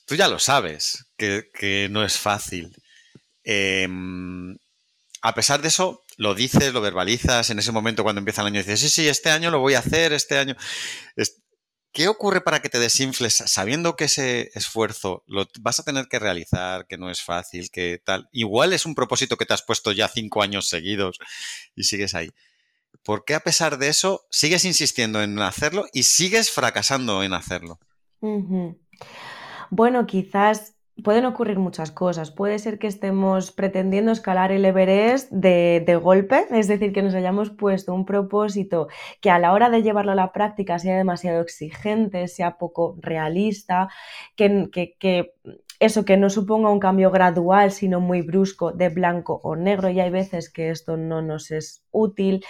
Tú 0.05 0.15
ya 0.15 0.27
lo 0.27 0.39
sabes, 0.39 1.07
que, 1.17 1.87
no 1.89 2.03
es 2.03 2.17
fácil. 2.17 2.77
Em, 3.43 4.55
a 5.21 5.33
pesar 5.33 5.61
de 5.61 5.69
eso, 5.69 6.05
lo 6.15 6.35
dices, 6.35 6.73
lo 6.73 6.81
verbalizas 6.81 7.49
en 7.49 7.59
ese 7.59 7.71
momento 7.71 8.03
cuando 8.03 8.19
empieza 8.19 8.41
el 8.41 8.47
año, 8.47 8.59
dices, 8.59 8.79
sí, 8.79 8.89
sí, 8.89 9.07
este 9.07 9.31
año 9.31 9.49
lo 9.49 9.59
voy 9.59 9.73
a 9.73 9.79
hacer, 9.79 10.13
este 10.13 10.37
año. 10.37 10.55
¿Qué 11.97 12.07
ocurre 12.07 12.41
para 12.41 12.61
que 12.61 12.69
te 12.69 12.77
desinfles 12.77 13.37
sabiendo 13.47 13.95
que 13.95 14.03
ese 14.03 14.51
esfuerzo 14.53 15.23
lo 15.25 15.47
vas 15.61 15.79
a 15.79 15.83
tener 15.83 16.07
que 16.07 16.19
realizar, 16.19 16.85
que 16.85 16.95
no 16.95 17.09
es 17.09 17.23
fácil, 17.23 17.71
que 17.71 17.99
tal? 18.05 18.29
Igual 18.31 18.73
es 18.73 18.85
un 18.85 18.93
propósito 18.93 19.35
que 19.35 19.47
te 19.47 19.55
has 19.55 19.63
puesto 19.63 19.91
ya 19.91 20.07
cinco 20.07 20.43
años 20.43 20.69
seguidos 20.69 21.17
y 21.75 21.85
sigues 21.85 22.13
ahí. 22.13 22.29
¿Por 23.03 23.25
qué 23.25 23.33
a 23.33 23.39
pesar 23.39 23.79
de 23.79 23.87
eso 23.87 24.27
sigues 24.29 24.63
insistiendo 24.63 25.23
en 25.23 25.39
hacerlo 25.39 25.87
y 25.91 26.03
sigues 26.03 26.51
fracasando 26.51 27.23
en 27.23 27.33
hacerlo? 27.33 27.79
Bueno, 29.71 30.05
quizás 30.05 30.75
pueden 31.03 31.25
ocurrir 31.25 31.59
muchas 31.59 31.91
cosas. 31.91 32.31
Puede 32.31 32.59
ser 32.59 32.79
que 32.79 32.87
estemos 32.87 33.51
pretendiendo 33.51 34.11
escalar 34.11 34.51
el 34.51 34.65
Everest 34.65 35.31
de, 35.31 35.99
golpe, 36.01 36.45
es 36.51 36.67
decir, 36.67 36.93
que 36.93 37.01
nos 37.01 37.13
hayamos 37.13 37.49
puesto 37.51 37.93
un 37.93 38.05
propósito 38.05 38.87
que 39.21 39.29
a 39.29 39.39
la 39.39 39.53
hora 39.53 39.69
de 39.69 39.83
llevarlo 39.83 40.11
a 40.11 40.15
la 40.15 40.31
práctica 40.31 40.79
sea 40.79 40.97
demasiado 40.97 41.41
exigente, 41.41 42.27
sea 42.27 42.57
poco 42.57 42.97
realista, 43.01 43.89
que, 44.35 44.69
que 44.71 45.33
eso 45.79 46.05
que 46.05 46.17
no 46.17 46.29
suponga 46.29 46.71
un 46.71 46.79
cambio 46.79 47.11
gradual, 47.11 47.71
sino 47.71 47.99
muy 47.99 48.21
brusco 48.21 48.71
de 48.71 48.89
blanco 48.89 49.39
o 49.43 49.55
negro, 49.55 49.89
y 49.89 49.99
hay 49.99 50.09
veces 50.09 50.49
que 50.49 50.71
esto 50.71 50.97
no 50.97 51.21
nos 51.21 51.51
es 51.51 51.83
útil. 51.91 52.43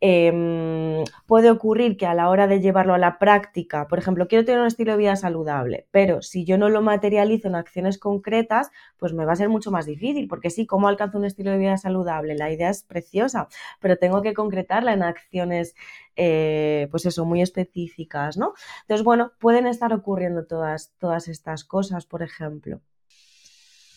Em, 0.00 1.04
puede 1.26 1.50
ocurrir 1.50 1.96
que 1.96 2.04
a 2.04 2.12
la 2.12 2.28
hora 2.28 2.46
de 2.46 2.60
llevarlo 2.60 2.92
a 2.92 2.98
la 2.98 3.18
práctica, 3.18 3.88
por 3.88 3.98
ejemplo, 3.98 4.28
quiero 4.28 4.44
tener 4.44 4.60
un 4.60 4.66
estilo 4.66 4.92
de 4.92 4.98
vida 4.98 5.16
saludable, 5.16 5.86
pero 5.90 6.20
si 6.20 6.44
yo 6.44 6.58
no 6.58 6.68
lo 6.68 6.82
materializo 6.82 7.48
en 7.48 7.54
acciones 7.54 7.96
concretas, 7.98 8.70
pues 8.98 9.14
me 9.14 9.24
va 9.24 9.32
a 9.32 9.36
ser 9.36 9.48
mucho 9.48 9.70
más 9.70 9.86
difícil, 9.86 10.28
porque 10.28 10.50
sí, 10.50 10.66
¿cómo 10.66 10.88
alcanzo 10.88 11.16
un 11.16 11.24
estilo 11.24 11.50
de 11.50 11.58
vida 11.58 11.78
saludable? 11.78 12.34
La 12.34 12.52
idea 12.52 12.68
es 12.68 12.82
preciosa, 12.82 13.48
pero 13.80 13.96
tengo 13.96 14.20
que 14.20 14.34
concretarla 14.34 14.92
en 14.92 15.02
acciones 15.02 15.74
eh, 16.14 16.88
pues 16.90 17.06
eso, 17.06 17.24
muy 17.24 17.40
específicas, 17.40 18.36
¿no? 18.36 18.52
Entonces, 18.82 19.02
bueno, 19.02 19.32
pueden 19.38 19.66
estar 19.66 19.94
ocurriendo 19.94 20.44
todas, 20.44 20.92
todas 20.98 21.28
estas 21.28 21.64
cosas, 21.64 22.04
por 22.04 22.22
ejemplo. 22.22 22.80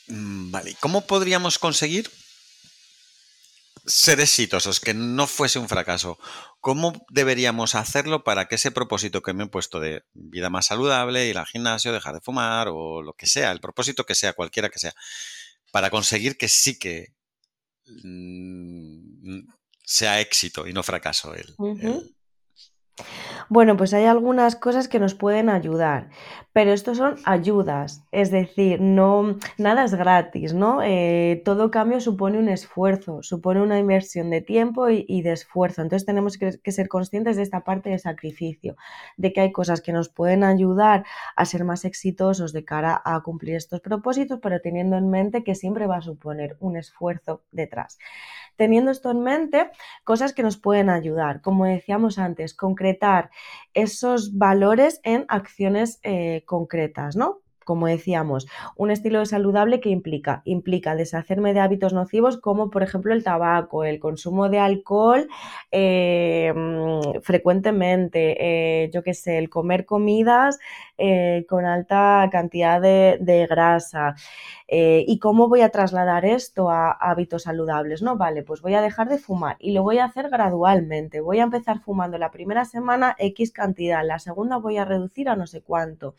Mm, 0.08 0.52
vale, 0.52 0.76
¿cómo 0.80 1.02
podríamos 1.02 1.60
conseguir 1.60 2.10
ser 3.90 4.20
exitosos, 4.20 4.80
que 4.80 4.94
no 4.94 5.28
fuese 5.28 5.60
un 5.60 5.68
fracaso? 5.68 6.20
¿Cómo 6.60 6.94
deberíamos 7.10 7.76
hacerlo 7.76 8.24
para 8.24 8.48
que 8.48 8.56
ese 8.56 8.72
propósito 8.72 9.22
que 9.22 9.34
me 9.34 9.46
he 9.46 9.48
puesto 9.48 9.80
de 9.80 10.04
vida 10.14 10.50
más 10.50 10.68
saludable, 10.68 11.28
ir 11.28 11.38
al 11.38 11.48
gimnasio, 11.48 11.92
dejar 11.92 12.14
de 12.14 12.22
fumar 12.22 12.68
o 12.72 13.02
lo 13.02 13.14
que 13.14 13.26
sea, 13.26 13.52
el 13.52 13.60
propósito 13.60 14.06
que 14.06 14.16
sea, 14.16 14.34
cualquiera 14.34 14.70
que 14.70 14.80
sea, 14.80 14.94
para 15.72 15.90
conseguir 15.90 16.38
que 16.38 16.48
sí 16.48 16.78
que 16.78 17.16
mm, 17.88 19.40
sea 19.84 20.22
éxito 20.22 20.68
y 20.68 20.74
no 20.74 20.84
fracaso 20.84 21.34
el, 21.34 21.56
bueno, 23.50 23.78
pues 23.78 23.94
hay 23.94 24.06
algunas 24.06 24.56
cosas 24.56 24.88
que 24.88 25.00
nos 25.00 25.16
pueden 25.16 25.50
ayudar, 25.50 26.10
pero 26.54 26.72
estos 26.72 26.98
son 26.98 27.16
ayudas, 27.26 28.04
es 28.12 28.32
decir, 28.32 28.80
no 28.80 29.38
nada 29.58 29.84
es 29.86 29.96
gratis, 29.96 30.54
¿no? 30.54 30.82
Eh, 30.84 31.42
todo 31.46 31.72
cambio 31.72 32.00
supone 32.00 32.38
un 32.38 32.50
esfuerzo, 32.50 33.24
supone 33.24 33.62
una 33.62 33.80
inversión 33.80 34.30
de 34.30 34.42
tiempo 34.42 34.90
y, 34.90 35.22
de 35.22 35.32
esfuerzo. 35.32 35.82
Entonces 35.82 36.06
tenemos 36.06 36.38
que, 36.38 36.60
que, 36.64 36.72
ser 36.72 36.88
conscientes 36.90 37.38
de 37.38 37.44
esta 37.44 37.64
parte 37.64 37.90
de 37.90 38.00
sacrificio, 38.00 38.76
de 39.18 39.34
que 39.34 39.42
hay 39.42 39.52
cosas 39.52 39.82
que 39.82 39.94
nos 39.94 40.10
pueden 40.10 40.44
ayudar 40.44 41.06
a 41.36 41.46
ser 41.46 41.64
más 41.64 41.86
exitosos 41.86 42.54
de 42.54 42.66
cara 42.66 43.02
a 43.04 43.22
cumplir 43.22 43.56
estos 43.56 43.82
propósitos, 43.82 44.40
pero 44.42 44.62
teniendo 44.62 44.98
en 44.98 45.10
mente 45.10 45.44
que 45.44 45.56
siempre 45.56 45.88
va 45.88 45.98
a 45.98 46.02
suponer 46.02 46.58
un 46.60 46.78
esfuerzo 46.78 47.42
detrás 47.52 47.98
teniendo 48.60 48.92
esto 48.92 49.10
en 49.10 49.22
mente, 49.22 49.72
cosas 50.04 50.34
que 50.34 50.44
nos 50.44 50.58
pueden 50.58 50.90
ayudar, 50.90 51.42
como 51.42 51.64
decíamos 51.64 52.20
antes, 52.20 52.54
concretar 52.54 53.32
esos 53.74 54.38
valores 54.38 55.00
en 55.04 55.26
acciones 55.30 56.02
eh, 56.04 56.44
concretas, 56.46 57.16
¿no? 57.16 57.40
Como 57.70 57.86
decíamos, 57.86 58.48
un 58.76 58.90
estilo 58.90 59.24
saludable 59.28 59.80
que 59.80 59.90
implica, 59.90 60.42
implica 60.44 60.96
deshacerme 60.96 61.54
de 61.54 61.60
hábitos 61.60 61.94
nocivos 61.94 62.40
como 62.40 62.72
por 62.72 62.82
ejemplo 62.82 63.14
el 63.14 63.24
tabaco, 63.24 63.84
el 63.84 64.00
consumo 64.00 64.50
de 64.50 64.58
alcohol 64.58 65.28
eh, 65.72 66.52
mm, 66.56 67.22
frecuentemente, 67.22 68.22
eh, 68.40 68.90
yo 68.92 69.04
qué 69.04 69.14
sé, 69.14 69.38
el 69.38 69.52
comer 69.52 69.86
comidas 69.86 70.58
eh, 70.98 71.46
con 71.48 71.66
alta 71.66 72.28
cantidad 72.32 72.82
de, 72.82 73.48
grasa. 73.48 74.16
¿Y 74.72 75.20
cómo 75.20 75.48
voy 75.48 75.62
a 75.62 75.70
trasladar 75.70 76.26
esto 76.26 76.70
a 76.72 76.92
hábitos 76.92 77.44
saludables? 77.44 78.02
No, 78.02 78.18
vale, 78.18 78.44
pues 78.44 78.62
voy 78.62 78.74
a 78.74 78.82
dejar 78.82 79.10
de 79.10 79.18
fumar 79.20 79.58
y 79.60 79.74
lo 79.74 79.84
voy 79.84 80.00
a 80.00 80.06
hacer 80.06 80.30
gradualmente. 80.30 81.22
Voy 81.22 81.40
a 81.40 81.44
empezar 81.44 81.80
fumando 81.82 82.18
la 82.18 82.32
primera 82.32 82.66
semana 82.66 83.16
X 83.20 83.52
cantidad, 83.52 84.04
la 84.06 84.20
segunda 84.20 84.58
voy 84.58 84.78
a 84.78 84.86
reducir 84.86 85.30
a 85.30 85.36
no 85.36 85.48
sé 85.48 85.62
cuánto. 85.62 86.16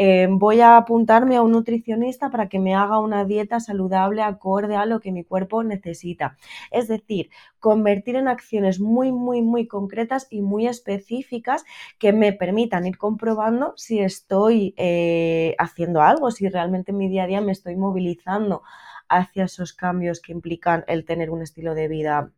Em, 0.00 0.38
voy 0.38 0.60
a 0.60 0.76
apuntarme 0.76 1.34
a 1.36 1.42
un 1.42 1.50
nutricionista 1.50 2.30
para 2.30 2.48
que 2.48 2.60
me 2.60 2.72
haga 2.72 3.00
una 3.00 3.24
dieta 3.24 3.58
saludable 3.58 4.22
acorde 4.22 4.76
a 4.76 4.86
lo 4.86 5.00
que 5.00 5.10
mi 5.10 5.24
cuerpo 5.24 5.64
necesita. 5.64 6.36
Es 6.70 6.86
decir, 6.86 7.30
convertir 7.58 8.14
en 8.14 8.28
acciones 8.28 8.78
muy, 8.78 9.10
muy, 9.10 9.42
muy 9.42 9.66
concretas 9.66 10.28
y 10.30 10.40
muy 10.40 10.68
específicas 10.68 11.64
que 11.98 12.12
me 12.12 12.32
permitan 12.32 12.86
ir 12.86 12.96
comprobando 12.96 13.74
si 13.76 13.98
estoy 13.98 14.72
eh, 14.76 15.56
haciendo 15.58 16.00
algo, 16.00 16.30
si 16.30 16.48
realmente 16.48 16.92
en 16.92 16.98
mi 16.98 17.08
día 17.08 17.24
a 17.24 17.26
día 17.26 17.40
me 17.40 17.50
estoy 17.50 17.74
movilizando 17.74 18.62
hacia 19.08 19.46
esos 19.46 19.72
cambios 19.72 20.20
que 20.20 20.30
implican 20.30 20.84
el 20.86 21.04
tener 21.04 21.30
un 21.30 21.42
estilo 21.42 21.74
de 21.74 21.88
vida 21.88 22.30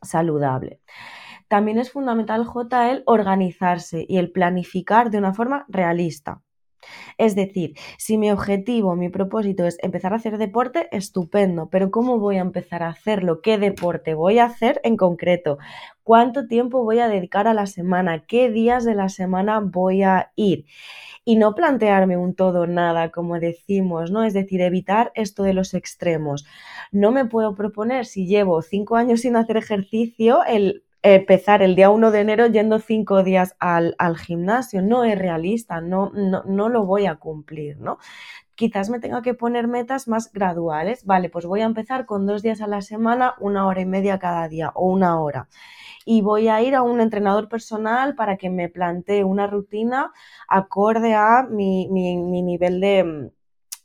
saludable. 0.00 0.80
También 1.48 1.78
es 1.78 1.92
fundamental, 1.92 2.46
J, 2.46 2.92
el 2.92 3.02
organizarse 3.04 4.06
y 4.08 4.16
el 4.16 4.32
planificar 4.32 5.10
de 5.10 5.18
una 5.18 5.34
forma 5.34 5.66
realista. 5.68 6.43
Es 7.18 7.34
decir, 7.34 7.74
si 7.98 8.18
mi 8.18 8.30
objetivo, 8.30 8.96
mi 8.96 9.08
propósito 9.08 9.64
es 9.66 9.78
empezar 9.82 10.12
a 10.12 10.16
hacer 10.16 10.38
deporte, 10.38 10.88
estupendo, 10.90 11.68
pero 11.70 11.90
¿cómo 11.90 12.18
voy 12.18 12.36
a 12.36 12.42
empezar 12.42 12.82
a 12.82 12.88
hacerlo? 12.88 13.40
¿Qué 13.40 13.58
deporte 13.58 14.14
voy 14.14 14.38
a 14.38 14.46
hacer 14.46 14.80
en 14.84 14.96
concreto? 14.96 15.58
¿Cuánto 16.02 16.46
tiempo 16.46 16.84
voy 16.84 16.98
a 16.98 17.08
dedicar 17.08 17.48
a 17.48 17.54
la 17.54 17.66
semana? 17.66 18.24
¿Qué 18.26 18.50
días 18.50 18.84
de 18.84 18.94
la 18.94 19.08
semana 19.08 19.60
voy 19.60 20.02
a 20.02 20.32
ir? 20.36 20.66
Y 21.24 21.36
no 21.36 21.54
plantearme 21.54 22.18
un 22.18 22.34
todo 22.34 22.66
nada, 22.66 23.10
como 23.10 23.40
decimos, 23.40 24.10
¿no? 24.10 24.24
Es 24.24 24.34
decir, 24.34 24.60
evitar 24.60 25.12
esto 25.14 25.42
de 25.42 25.54
los 25.54 25.72
extremos. 25.72 26.44
No 26.92 27.12
me 27.12 27.24
puedo 27.24 27.54
proponer, 27.54 28.04
si 28.04 28.26
llevo 28.26 28.60
cinco 28.60 28.96
años 28.96 29.22
sin 29.22 29.36
hacer 29.36 29.56
ejercicio, 29.56 30.44
el 30.44 30.84
empezar 31.04 31.62
el 31.62 31.76
día 31.76 31.90
1 31.90 32.10
de 32.10 32.20
enero 32.20 32.46
yendo 32.46 32.78
cinco 32.78 33.22
días 33.22 33.54
al, 33.60 33.94
gimnasio. 34.16 34.80
No 34.80 35.04
es 35.04 35.18
realista, 35.18 35.80
no, 35.82 36.10
no, 36.14 36.42
no 36.44 36.68
lo 36.70 36.86
voy 36.86 37.06
a 37.06 37.16
cumplir, 37.16 37.78
¿no? 37.78 37.98
Quizás 38.54 38.88
me 38.88 39.00
tenga 39.00 39.20
que 39.22 39.34
poner 39.34 39.68
metas 39.68 40.08
más 40.08 40.32
graduales. 40.32 41.04
Vale, 41.04 41.28
pues 41.28 41.44
voy 41.46 41.60
a 41.60 41.66
empezar 41.66 42.06
con 42.06 42.26
dos 42.26 42.42
días 42.42 42.62
a 42.62 42.66
la 42.66 42.80
semana, 42.80 43.34
una 43.38 43.66
hora 43.66 43.82
y 43.82 43.86
media 43.86 44.18
cada 44.18 44.48
día 44.48 44.72
o 44.74 44.86
una 44.90 45.20
hora. 45.20 45.48
Y 46.06 46.22
voy 46.22 46.48
a 46.48 46.62
ir 46.62 46.74
a 46.74 46.82
un 46.82 47.00
entrenador 47.00 47.48
personal 47.48 48.14
para 48.14 48.36
que 48.38 48.50
me 48.50 48.68
plantee 48.70 49.24
una 49.24 49.46
rutina 49.46 50.12
acorde 50.48 51.14
a 51.14 51.46
mi 51.50 51.88
nivel 51.88 52.80
de, 52.80 53.30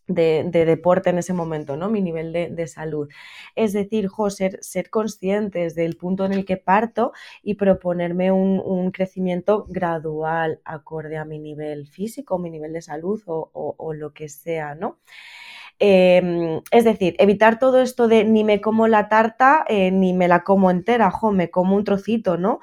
de, 0.10 0.66
deporte 0.66 1.12
en 1.12 1.20
ese 1.20 1.34
momento, 1.34 1.78
¿no? 1.78 1.90
Mi 1.90 2.02
nivel 2.02 2.34
de, 2.34 2.68
salud. 2.68 3.10
Es 3.56 3.74
decir, 3.74 4.08
jo, 4.08 4.30
ser, 4.30 4.60
conscientes 4.90 5.76
del 5.76 5.96
punto 5.96 6.26
en 6.26 6.34
el 6.34 6.46
que 6.46 6.58
parto 6.58 7.14
y 7.44 7.56
proponerme 7.56 8.32
un, 8.32 8.92
crecimiento 8.92 9.66
gradual 9.70 10.60
acorde 10.66 11.18
a 11.18 11.26
mi 11.26 11.40
nivel 11.40 11.88
físico, 11.88 12.40
mi 12.40 12.50
nivel 12.50 12.74
de 12.74 12.82
salud 12.82 13.22
o, 13.28 13.52
o 13.54 13.94
lo 13.94 14.14
que 14.14 14.30
sea, 14.30 14.74
¿no? 14.76 14.98
Em, 15.82 16.62
es 16.72 16.84
decir, 16.84 17.16
evitar 17.20 17.58
todo 17.58 17.80
esto 17.82 18.10
de 18.10 18.26
ni 18.26 18.44
me 18.44 18.60
como 18.60 18.88
la 18.90 19.08
tarta 19.08 19.64
eh, 19.70 19.92
ni 19.92 20.14
me 20.14 20.28
la 20.28 20.44
como 20.44 20.72
entera, 20.72 21.10
jo, 21.10 21.32
me 21.32 21.50
como 21.50 21.76
un 21.78 21.86
trocito, 21.86 22.38
¿no? 22.38 22.60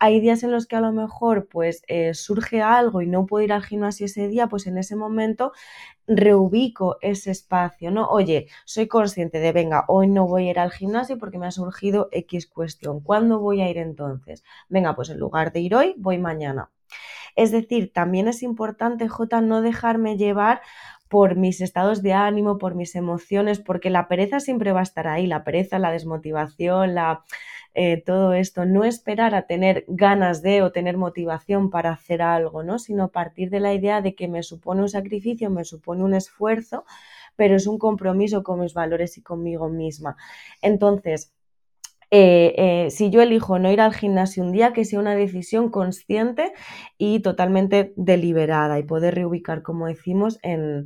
Hay 0.00 0.20
días 0.20 0.42
en 0.44 0.52
los 0.52 0.66
que 0.66 0.76
a 0.76 0.80
lo 0.80 0.92
mejor 0.92 1.48
pues 1.48 1.82
eh, 1.88 2.14
surge 2.14 2.62
algo 2.62 3.02
y 3.02 3.08
no 3.08 3.26
puedo 3.26 3.44
ir 3.44 3.52
al 3.52 3.64
gimnasio 3.64 4.06
ese 4.06 4.28
día, 4.28 4.48
pues 4.48 4.66
en 4.68 4.78
ese 4.78 4.96
momento 4.96 5.52
reubico 6.06 6.98
ese 7.00 7.30
espacio, 7.32 7.90
¿no? 7.90 8.08
Oye, 8.08 8.48
soy 8.64 8.88
consciente 8.88 9.40
de, 9.40 9.52
venga, 9.52 9.84
hoy 9.88 10.08
no 10.08 10.26
voy 10.26 10.48
a 10.48 10.50
ir 10.50 10.58
al 10.60 10.72
gimnasio 10.72 11.18
porque 11.18 11.38
me 11.38 11.46
ha 11.46 11.50
surgido 11.52 12.08
X 12.12 12.46
cuestión. 12.48 13.00
¿Cuándo 13.00 13.40
voy 13.40 13.60
a 13.62 13.70
ir 13.70 13.78
entonces? 13.78 14.44
Venga, 14.68 14.94
pues 14.96 15.10
en 15.10 15.18
lugar 15.18 15.52
de 15.52 15.60
ir 15.60 15.74
hoy, 15.74 15.94
voy 15.98 16.18
mañana. 16.18 16.70
Es 17.36 17.50
decir, 17.50 17.92
también 17.92 18.28
es 18.28 18.42
importante, 18.42 19.08
J, 19.08 19.40
no 19.40 19.62
dejarme 19.62 20.16
llevar 20.16 20.60
por 21.12 21.36
mis 21.36 21.60
estados 21.60 22.02
de 22.02 22.14
ánimo, 22.14 22.56
por 22.56 22.74
mis 22.74 22.94
emociones, 22.94 23.60
porque 23.60 23.90
la 23.90 24.08
pereza 24.08 24.40
siempre 24.40 24.72
va 24.72 24.80
a 24.80 24.82
estar 24.82 25.06
ahí, 25.06 25.26
la 25.26 25.44
pereza, 25.44 25.78
la 25.78 25.90
desmotivación, 25.90 26.94
la, 26.94 27.22
eh, 27.74 28.02
todo 28.02 28.32
esto, 28.32 28.64
no 28.64 28.82
esperar 28.84 29.34
a 29.34 29.46
tener 29.46 29.84
ganas 29.88 30.40
de 30.40 30.62
o 30.62 30.72
tener 30.72 30.96
motivación 30.96 31.68
para 31.68 31.90
hacer 31.92 32.22
algo, 32.22 32.62
¿no? 32.62 32.78
sino 32.78 33.10
partir 33.10 33.50
de 33.50 33.60
la 33.60 33.74
idea 33.74 34.00
de 34.00 34.14
que 34.14 34.26
me 34.26 34.42
supone 34.42 34.80
un 34.80 34.88
sacrificio, 34.88 35.50
me 35.50 35.66
supone 35.66 36.02
un 36.02 36.14
esfuerzo, 36.14 36.86
pero 37.36 37.56
es 37.56 37.66
un 37.66 37.76
compromiso 37.76 38.42
con 38.42 38.60
mis 38.60 38.72
valores 38.72 39.18
y 39.18 39.22
conmigo 39.22 39.68
misma. 39.68 40.16
Entonces, 40.62 41.34
eh, 42.14 42.54
eh, 42.58 42.90
si 42.90 43.08
yo 43.08 43.22
elijo 43.22 43.58
no 43.58 43.72
ir 43.72 43.80
al 43.80 43.94
gimnasio 43.94 44.42
un 44.42 44.52
día, 44.52 44.74
que 44.74 44.84
sea 44.84 45.00
una 45.00 45.14
decisión 45.14 45.70
consciente 45.70 46.52
y 46.98 47.20
totalmente 47.20 47.94
deliberada 47.96 48.78
y 48.78 48.82
poder 48.82 49.14
reubicar, 49.14 49.62
como 49.62 49.86
decimos, 49.86 50.38
en, 50.42 50.84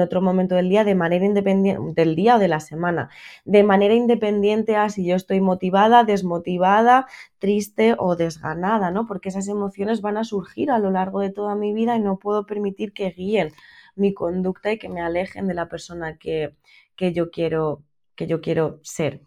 otro 0.00 0.22
momento 0.22 0.54
del 0.54 0.70
día 0.70 0.84
de 0.84 0.94
manera 0.94 1.26
independiente, 1.26 1.92
del 1.94 2.16
día 2.16 2.36
o 2.36 2.38
de 2.38 2.48
la 2.48 2.58
semana, 2.60 3.10
de 3.44 3.62
manera 3.64 3.92
independiente 3.92 4.74
a 4.76 4.88
si 4.88 5.04
yo 5.06 5.14
estoy 5.14 5.42
motivada, 5.42 6.04
desmotivada, 6.04 7.06
triste 7.38 7.94
o 7.98 8.16
desganada, 8.16 8.90
¿no? 8.90 9.06
Porque 9.06 9.28
esas 9.28 9.48
emociones 9.48 10.00
van 10.00 10.16
a 10.16 10.24
surgir 10.24 10.70
a 10.70 10.78
lo 10.78 10.90
largo 10.90 11.20
de 11.20 11.30
toda 11.30 11.54
mi 11.54 11.74
vida 11.74 11.96
y 11.96 12.00
no 12.00 12.18
puedo 12.18 12.46
permitir 12.46 12.94
que 12.94 13.10
guíen 13.10 13.52
mi 13.94 14.14
conducta 14.14 14.72
y 14.72 14.78
que 14.78 14.88
me 14.88 15.02
alejen 15.02 15.46
de 15.48 15.54
la 15.54 15.68
persona 15.68 16.16
que, 16.16 16.54
yo 16.98 17.30
quiero 17.30 17.82
que 18.16 18.26
yo 18.26 18.40
quiero 18.40 18.80
ser. 18.82 19.20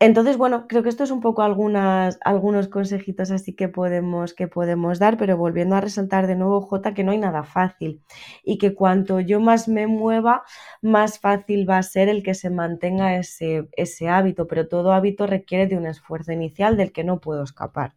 Entonces, 0.00 0.36
bueno, 0.36 0.66
creo 0.68 0.82
que 0.82 0.88
esto 0.88 1.04
es 1.04 1.10
un 1.10 1.20
poco 1.20 1.42
algunas, 1.42 2.18
algunos 2.24 2.68
consejitos 2.68 3.30
así 3.30 3.54
que 3.54 3.68
podemos, 3.68 4.34
que 4.34 4.48
podemos 4.48 4.98
dar, 4.98 5.16
pero 5.16 5.36
volviendo 5.36 5.76
a 5.76 5.80
resaltar 5.80 6.26
de 6.26 6.34
nuevo, 6.34 6.60
J, 6.60 6.94
que 6.94 7.04
no 7.04 7.12
hay 7.12 7.18
nada 7.18 7.44
fácil 7.44 8.02
y 8.42 8.58
que 8.58 8.74
cuanto 8.74 9.20
yo 9.20 9.40
más 9.40 9.68
me 9.68 9.86
mueva, 9.86 10.42
más 10.82 11.20
fácil 11.20 11.68
va 11.68 11.78
a 11.78 11.82
ser 11.82 12.08
el 12.08 12.22
que 12.22 12.34
se 12.34 12.50
mantenga 12.50 13.16
ese, 13.16 13.68
ese 13.72 14.08
hábito, 14.08 14.48
pero 14.48 14.68
todo 14.68 14.92
hábito 14.92 15.26
requiere 15.26 15.66
de 15.68 15.76
un 15.76 15.86
esfuerzo 15.86 16.32
inicial 16.32 16.76
del 16.76 16.92
que 16.92 17.04
no 17.04 17.20
puedo 17.20 17.44
escapar. 17.44 17.94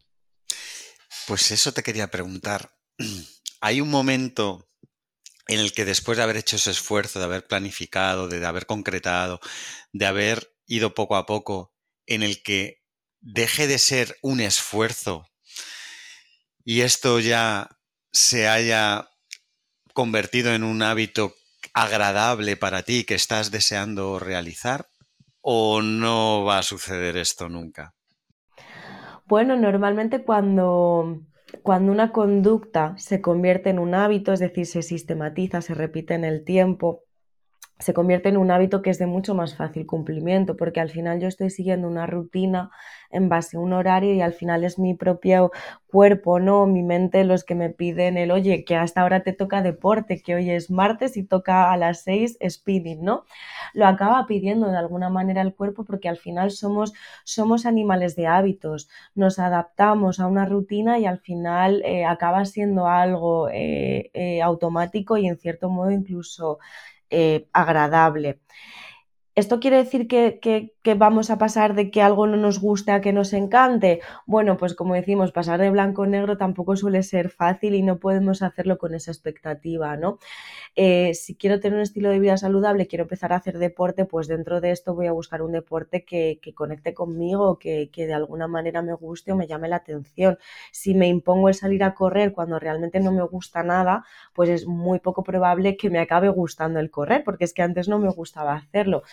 Pues 1.27 1.51
eso 1.51 1.73
te 1.73 1.83
quería 1.83 2.09
preguntar. 2.09 2.69
¿Hay 3.61 3.81
un 3.81 3.89
momento 3.89 4.67
en 5.47 5.59
el 5.59 5.73
que 5.73 5.83
después 5.83 6.17
de 6.17 6.23
haber 6.23 6.37
hecho 6.37 6.57
ese 6.57 6.71
esfuerzo, 6.71 7.19
de 7.19 7.25
haber 7.25 7.47
planificado, 7.47 8.27
de 8.27 8.45
haber 8.45 8.65
concretado, 8.65 9.39
de 9.93 10.05
haber 10.05 10.53
ido 10.67 10.93
poco 10.93 11.15
a 11.15 11.25
poco, 11.25 11.73
en 12.07 12.23
el 12.23 12.41
que 12.41 12.81
deje 13.21 13.67
de 13.67 13.77
ser 13.77 14.17
un 14.21 14.39
esfuerzo 14.39 15.27
y 16.63 16.81
esto 16.81 17.19
ya 17.19 17.69
se 18.11 18.47
haya 18.47 19.07
convertido 19.93 20.53
en 20.53 20.63
un 20.63 20.81
hábito 20.81 21.33
agradable 21.73 22.57
para 22.57 22.83
ti 22.83 23.03
que 23.03 23.15
estás 23.15 23.51
deseando 23.51 24.19
realizar? 24.19 24.87
¿O 25.41 25.81
no 25.81 26.43
va 26.43 26.57
a 26.57 26.63
suceder 26.63 27.15
esto 27.17 27.49
nunca? 27.49 27.93
Bueno, 29.25 29.55
normalmente 29.55 30.23
cuando, 30.23 31.21
cuando 31.63 31.91
una 31.91 32.11
conducta 32.11 32.95
se 32.97 33.21
convierte 33.21 33.69
en 33.69 33.79
un 33.79 33.93
hábito, 33.93 34.33
es 34.33 34.39
decir, 34.39 34.65
se 34.65 34.81
sistematiza, 34.81 35.61
se 35.61 35.73
repite 35.73 36.15
en 36.15 36.25
el 36.25 36.43
tiempo, 36.43 37.03
se 37.79 37.93
convierte 37.93 38.29
en 38.29 38.37
un 38.37 38.51
hábito 38.51 38.81
que 38.81 38.89
es 38.89 38.97
de 38.99 39.05
mucho 39.05 39.35
más 39.35 39.55
fácil 39.55 39.85
cumplimiento, 39.85 40.57
porque 40.57 40.79
al 40.79 40.89
final 40.89 41.19
yo 41.19 41.27
estoy 41.27 41.49
siguiendo 41.49 41.87
una 41.87 42.07
rutina 42.07 42.71
en 43.09 43.29
base 43.29 43.57
a 43.57 43.59
un 43.59 43.73
horario 43.73 44.13
y 44.13 44.21
al 44.21 44.33
final 44.33 44.63
es 44.63 44.79
mi 44.79 44.93
propio 44.93 45.51
cuerpo, 45.87 46.39
¿no? 46.39 46.65
Mi 46.67 46.83
mente 46.83 47.23
los 47.23 47.43
que 47.43 47.55
me 47.55 47.69
piden 47.69 48.17
el, 48.17 48.31
oye, 48.31 48.65
que 48.65 48.75
hasta 48.75 49.01
ahora 49.01 49.23
te 49.23 49.33
toca 49.33 49.61
deporte, 49.61 50.21
que 50.21 50.35
hoy 50.35 50.49
es 50.49 50.69
martes 50.69 51.17
y 51.17 51.23
toca 51.23 51.71
a 51.71 51.77
las 51.77 52.01
seis 52.01 52.37
spinning, 52.47 53.03
¿no? 53.03 53.25
Lo 53.73 53.85
acaba 53.87 54.25
pidiendo 54.27 54.69
de 54.69 54.77
alguna 54.77 55.09
manera 55.09 55.41
el 55.41 55.53
cuerpo 55.55 55.85
porque 55.85 56.09
al 56.09 56.17
final 56.17 56.51
somos, 56.51 56.93
somos 57.23 57.65
animales 57.65 58.15
de 58.15 58.27
hábitos, 58.27 58.89
nos 59.15 59.39
adaptamos 59.39 60.19
a 60.19 60.27
una 60.27 60.45
rutina 60.45 60.99
y 60.99 61.05
al 61.05 61.19
final 61.19 61.81
eh, 61.85 62.05
acaba 62.05 62.45
siendo 62.45 62.87
algo 62.87 63.49
eh, 63.49 64.09
eh, 64.13 64.41
automático 64.41 65.17
y 65.17 65.27
en 65.27 65.37
cierto 65.37 65.69
modo 65.69 65.91
incluso 65.91 66.59
eh, 67.09 67.47
agradable. 67.53 68.39
¿Esto 69.37 69.59
quiere 69.59 69.77
decir 69.77 70.07
que, 70.07 70.73
vamos 70.97 71.29
a 71.29 71.37
pasar 71.37 71.75
de 71.75 71.91
que 71.91 72.01
algo 72.01 72.25
no 72.25 72.37
nos 72.37 72.59
guste 72.59 72.91
a 72.91 73.01
que 73.01 73.13
nos 73.13 73.33
encante? 73.33 74.01
Bueno, 74.25 74.57
pues 74.57 74.73
como 74.73 74.95
decimos, 74.95 75.31
pasar 75.31 75.59
de 75.59 75.69
blanco 75.69 76.03
a 76.03 76.07
negro 76.07 76.37
tampoco 76.37 76.75
suele 76.75 77.03
ser 77.03 77.29
fácil 77.29 77.75
y 77.75 77.83
no 77.83 77.99
podemos 77.99 78.41
hacerlo 78.41 78.79
con 78.79 78.95
esa 78.95 79.11
expectativa, 79.11 79.95
¿no? 79.95 80.17
Eh, 80.75 81.13
si 81.13 81.35
quiero 81.35 81.59
tener 81.59 81.77
un 81.77 81.83
estilo 81.83 82.09
de 82.09 82.19
vida 82.19 82.37
saludable, 82.37 82.87
quiero 82.87 83.03
empezar 83.03 83.31
a 83.31 83.35
hacer 83.35 83.59
deporte, 83.59 84.05
pues 84.05 84.27
dentro 84.27 84.59
de 84.59 84.71
esto 84.71 84.95
voy 84.95 85.05
a 85.05 85.11
buscar 85.11 85.43
un 85.43 85.51
deporte 85.51 86.03
que, 86.03 86.39
conecte 86.55 86.95
conmigo, 86.95 87.59
que, 87.59 87.91
que 87.91 88.07
de 88.07 88.15
alguna 88.15 88.47
manera 88.47 88.81
me 88.81 88.93
guste 88.93 89.33
o 89.33 89.35
me 89.35 89.45
llame 89.45 89.67
la 89.67 89.75
atención. 89.75 90.39
Si 90.71 90.95
me 90.95 91.07
impongo 91.09 91.49
el 91.49 91.53
salir 91.53 91.83
a 91.83 91.93
correr 91.93 92.33
cuando 92.33 92.57
realmente 92.57 92.99
no 92.99 93.11
me 93.11 93.21
gusta 93.23 93.61
nada, 93.61 94.03
pues 94.33 94.49
es 94.49 94.65
muy 94.65 94.99
poco 94.99 95.23
probable 95.23 95.77
que 95.77 95.91
me 95.91 95.99
acabe 95.99 96.29
gustando 96.29 96.79
el 96.79 96.89
correr, 96.89 97.23
porque 97.23 97.43
es 97.43 97.53
que 97.53 97.61
antes 97.61 97.87
no 97.87 97.99
me 97.99 98.09
gustaba 98.09 98.55
hacerlo 98.55 99.03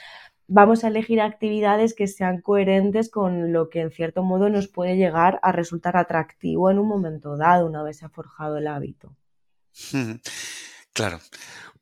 vamos 0.47 0.85
a 0.85 0.89
elegir 0.89 1.21
actividades 1.21 1.95
que 1.95 2.07
sean 2.07 2.41
coherentes 2.41 3.11
con 3.11 3.53
lo 3.53 3.71
que 3.71 3.81
en 3.81 3.91
cierto 3.91 4.23
modo 4.23 4.49
nos 4.49 4.69
puede 4.69 4.97
llegar 4.97 5.41
a 5.43 5.53
resultar 5.53 5.97
atractivo 5.97 6.71
en 6.71 6.79
un 6.79 6.89
momento 6.89 7.37
dado, 7.37 7.67
una 7.67 7.83
vez 7.83 7.99
se 7.99 8.07
ha 8.07 8.11
forjado 8.11 8.59
el 8.59 8.67
hábito. 8.67 9.15
Claro, 10.93 11.21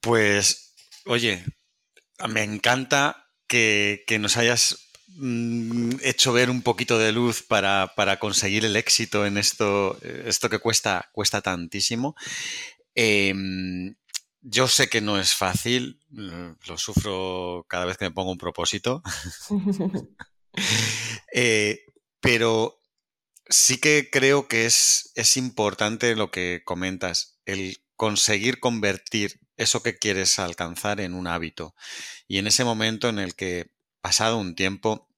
pues 0.00 0.74
oye, 1.06 1.44
me 2.28 2.42
encanta 2.42 3.28
que, 3.46 4.04
nos 4.18 4.36
hayas 4.36 4.88
mm, 5.08 5.96
hecho 6.02 6.32
ver 6.32 6.48
un 6.48 6.62
poquito 6.62 6.98
de 6.98 7.12
luz 7.12 7.42
para, 7.42 7.90
conseguir 8.18 8.64
el 8.64 8.76
éxito 8.76 9.26
en 9.26 9.36
esto, 9.36 9.98
esto 10.02 10.48
que 10.48 10.58
cuesta, 10.58 11.10
cuesta 11.12 11.42
tantísimo. 11.42 12.16
Em, 12.94 13.94
yo 14.42 14.68
sé 14.68 14.88
que 14.88 15.00
no 15.00 15.18
es 15.18 15.34
fácil, 15.34 16.00
lo 16.10 16.76
sufro 16.76 17.64
cada 17.68 17.84
vez 17.84 17.96
que 17.96 18.04
me 18.06 18.10
pongo 18.10 18.32
un 18.32 18.38
propósito, 18.38 19.02
eh, 21.32 21.80
pero 22.20 22.80
sí 23.48 23.78
que 23.78 24.10
creo 24.10 24.48
que 24.48 24.66
es, 24.66 25.12
es, 25.14 25.36
importante 25.36 26.14
lo 26.16 26.30
que 26.30 26.62
comentas, 26.64 27.38
el 27.46 27.78
conseguir 27.96 28.60
convertir 28.60 29.40
eso 29.56 29.82
que 29.82 29.96
quieres 29.96 30.38
alcanzar 30.38 31.00
en 31.00 31.14
un 31.14 31.26
hábito. 31.26 31.74
Y 32.26 32.38
en 32.38 32.46
ese 32.46 32.64
momento 32.64 33.08
en 33.08 33.18
el 33.18 33.34
que, 33.34 33.70
pasado 34.00 34.38
un 34.38 34.54
tiempo, 34.54 35.08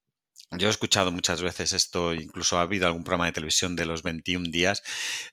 yo 0.58 0.68
he 0.68 0.70
escuchado 0.70 1.12
muchas 1.12 1.42
veces 1.42 1.72
esto, 1.72 2.14
incluso 2.14 2.58
ha 2.58 2.62
habido 2.62 2.86
algún 2.86 3.04
programa 3.04 3.26
de 3.26 3.32
televisión 3.32 3.76
de 3.76 3.86
los 3.86 4.02
21 4.02 4.50
días. 4.50 4.82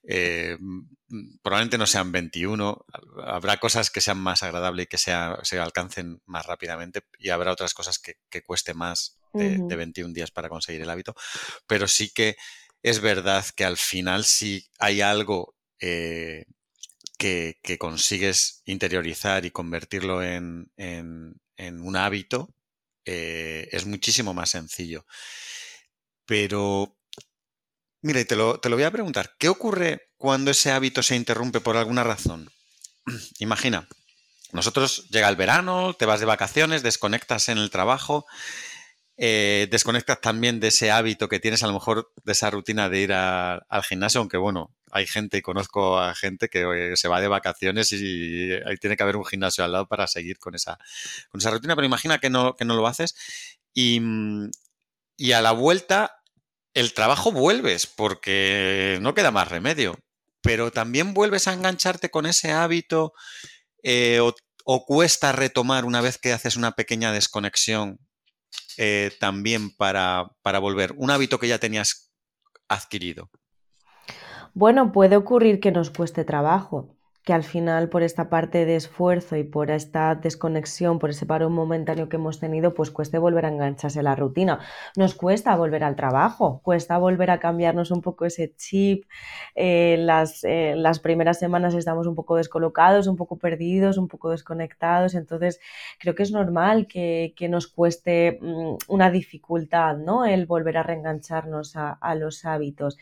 Eh, 0.04 0.58
mm, 0.60 1.38
probablemente 1.42 1.78
no 1.78 1.86
sean 1.86 2.12
21, 2.12 2.86
habrá 3.24 3.58
cosas 3.58 3.90
que 3.90 4.02
sean 4.02 4.20
más 4.20 4.44
agradables 4.44 4.86
y 4.86 4.88
que 4.88 4.98
sea, 4.98 5.38
se 5.44 5.60
alcancen 5.60 6.22
más 6.26 6.46
rápidamente 6.46 7.02
y 7.20 7.30
habrá 7.30 7.52
otras 7.52 7.74
cosas 7.74 8.00
que, 8.00 8.16
cueste 8.44 8.74
más 8.74 9.20
de, 9.34 9.76
21 9.76 10.14
días 10.14 10.32
para 10.32 10.50
conseguir 10.50 10.82
el 10.82 10.90
hábito. 10.90 11.16
Pero 11.68 11.88
sí 11.88 12.12
que 12.14 12.36
es 12.84 13.00
verdad 13.00 13.46
que 13.56 13.66
al 13.66 13.78
final 13.78 14.26
si 14.26 14.68
hay 14.80 15.02
algo 15.02 15.56
eh, 15.80 16.46
que, 17.18 17.78
consigues 17.78 18.62
interiorizar 18.66 19.46
y 19.46 19.52
convertirlo 19.52 20.24
en, 20.24 20.72
un 21.58 21.96
hábito, 21.96 22.54
eh, 23.06 23.68
es 23.72 23.86
muchísimo 23.86 24.34
más 24.34 24.52
sencillo. 24.52 25.06
Pero, 26.26 26.98
mire, 28.02 28.26
te 28.26 28.36
lo, 28.36 28.60
te 28.60 28.70
lo 28.70 28.76
voy 28.76 28.86
a 28.86 28.92
preguntar, 28.92 29.36
¿qué 29.38 29.50
ocurre 29.50 30.10
cuando 30.18 30.52
ese 30.52 30.72
hábito 30.72 31.04
se 31.04 31.16
interrumpe 31.16 31.62
por 31.62 31.78
alguna 31.78 32.04
razón? 32.04 32.50
Imagina, 33.40 33.88
nosotros 34.54 35.08
llega 35.10 35.30
el 35.30 35.36
verano, 35.36 35.94
te 35.94 36.06
vas 36.06 36.20
de 36.20 36.26
vacaciones, 36.26 36.84
desconectas 36.84 37.50
en 37.50 37.58
el 37.58 37.70
trabajo 37.70 38.26
eh, 39.24 39.68
desconectas 39.70 40.20
también 40.20 40.60
de 40.60 40.70
ese 40.70 40.90
hábito 40.90 41.30
que 41.30 41.40
tienes, 41.40 41.62
a 41.62 41.68
lo 41.68 41.74
mejor 41.74 42.12
de 42.24 42.32
esa 42.32 42.50
rutina 42.50 42.90
de 42.90 43.02
ir 43.02 43.14
al 43.14 43.84
gimnasio, 43.84 44.20
aunque 44.20 44.38
bueno, 44.38 44.74
hay 44.92 45.08
gente 45.08 45.38
y 45.38 45.42
conozco 45.42 46.00
a 46.00 46.14
gente 46.16 46.50
que 46.50 46.94
se 46.96 47.08
va 47.08 47.22
de 47.22 47.28
vacaciones 47.28 47.92
y, 47.92 48.50
tiene 48.80 48.98
que 48.98 49.04
haber 49.04 49.18
un 49.18 49.26
gimnasio 49.26 49.64
al 49.64 49.72
lado 49.72 49.88
para 49.88 50.08
seguir 50.08 50.40
con 50.40 50.56
esa, 50.56 50.78
con 51.30 51.40
esa 51.40 51.52
rutina, 51.52 51.76
pero 51.76 51.86
imagina 51.86 52.20
que 52.20 52.30
no, 52.30 52.56
que 52.56 52.66
no 52.66 52.76
lo 52.76 52.88
haces 52.88 53.16
y, 53.74 54.02
y 55.18 55.32
a 55.32 55.42
la 55.42 55.52
vuelta 55.52 56.18
el 56.74 56.94
trabajo 56.94 57.32
vuelves 57.32 57.88
porque 57.88 58.98
no 59.02 59.14
queda 59.14 59.32
más 59.32 59.50
remedio, 59.50 60.00
pero 60.42 60.72
también 60.72 61.14
vuelves 61.14 61.48
a 61.48 61.54
engancharte 61.54 62.10
con 62.10 62.26
ese 62.26 62.52
hábito 62.52 63.14
eh, 63.84 64.20
o 64.64 64.86
cuesta 64.86 65.32
retomar 65.32 65.86
una 65.86 66.02
vez 66.02 66.18
que 66.18 66.34
haces 66.34 66.56
una 66.56 66.72
pequeña 66.74 67.12
desconexión 67.12 68.00
eh, 68.78 69.12
también 69.20 69.76
para, 69.76 70.32
para 70.42 70.60
volver? 70.60 70.94
Un 70.98 71.12
hábito 71.12 71.40
que 71.40 71.48
ya 71.48 71.60
tenías 71.60 72.12
adquirido. 72.68 73.30
Bueno, 74.54 74.92
puede 74.92 75.16
ocurrir 75.16 75.60
que 75.60 75.72
nos 75.72 75.90
cueste 75.90 76.26
trabajo 76.26 76.96
que 77.24 77.34
al 77.34 77.44
final 77.44 77.90
por 77.90 78.02
esta 78.02 78.30
parte 78.30 78.66
de 78.66 78.76
esfuerzo 78.76 79.38
y 79.38 79.44
por 79.44 79.70
esta 79.70 80.16
desconexión, 80.16 80.98
por 80.98 81.12
ese 81.12 81.26
paro 81.28 81.50
momentáneo 81.52 82.10
que 82.10 82.16
hemos 82.16 82.40
tenido, 82.40 82.74
pues 82.74 82.90
cueste 82.90 83.20
volver 83.20 83.46
a 83.46 83.50
engancharse 83.50 84.00
a 84.00 84.04
la 84.04 84.16
rutina. 84.16 84.60
Nos 84.96 85.14
cuesta 85.14 85.56
volver 85.56 85.84
al 85.84 85.96
trabajo, 85.96 86.62
cuesta 86.64 86.98
volver 86.98 87.30
a 87.30 87.40
cambiarnos 87.40 87.92
un 87.92 88.02
poco 88.02 88.26
ese 88.26 88.56
chip. 88.56 89.06
Eh, 89.56 89.98
las, 90.00 90.44
eh, 90.44 90.74
las 90.76 91.00
primeras 91.00 91.38
semanas 91.40 91.76
estamos 91.76 92.08
un 92.08 92.16
poco 92.16 92.38
descolocados, 92.38 93.06
un 93.08 93.18
poco 93.18 93.38
perdidos, 93.38 93.98
un 93.98 94.08
poco 94.08 94.32
desconectados, 94.32 95.14
entonces 95.14 95.60
creo 96.00 96.16
que 96.16 96.24
es 96.24 96.32
normal 96.32 96.88
que, 96.88 97.34
nos 97.50 97.68
cueste 97.68 98.40
mm, 98.42 98.78
una 98.88 99.12
dificultad, 99.12 99.98
¿no? 99.98 100.26
El 100.26 100.46
volver 100.46 100.78
a 100.78 100.84
reengancharnos 100.84 101.76
a, 101.76 101.92
a 101.92 102.16
los 102.16 102.46
hábitos. 102.46 102.98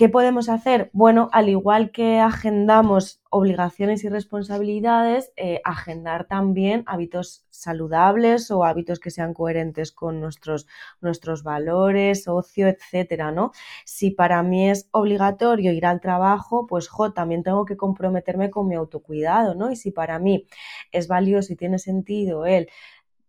¿Qué 0.00 0.08
podemos 0.08 0.48
hacer? 0.48 0.88
Bueno, 0.94 1.28
al 1.30 1.50
igual 1.50 1.90
que 1.90 2.20
agendamos 2.20 3.20
obligaciones 3.28 4.02
y 4.02 4.08
responsabilidades, 4.08 5.30
eh, 5.36 5.60
agendar 5.62 6.24
también 6.24 6.84
hábitos 6.86 7.44
saludables 7.50 8.50
o 8.50 8.64
hábitos 8.64 8.98
que 8.98 9.10
sean 9.10 9.34
coherentes 9.34 9.92
con 9.92 10.18
nuestros, 10.18 10.66
nuestros 11.02 11.42
valores, 11.42 12.28
ocio, 12.28 12.66
etcétera, 12.68 13.30
¿no? 13.30 13.52
Si 13.84 14.10
para 14.10 14.42
mí 14.42 14.70
es 14.70 14.88
obligatorio 14.90 15.70
ir 15.70 15.84
al 15.84 16.00
trabajo, 16.00 16.66
pues 16.66 16.88
jo, 16.88 17.12
también 17.12 17.42
tengo 17.42 17.66
que 17.66 17.76
comprometerme 17.76 18.48
con 18.48 18.68
mi 18.68 18.76
autocuidado, 18.76 19.54
¿no? 19.54 19.70
Y 19.70 19.76
si 19.76 19.90
para 19.90 20.18
mí 20.18 20.46
es 20.92 21.08
valioso 21.08 21.52
y 21.52 21.56
tiene 21.56 21.78
sentido 21.78 22.46
el 22.46 22.70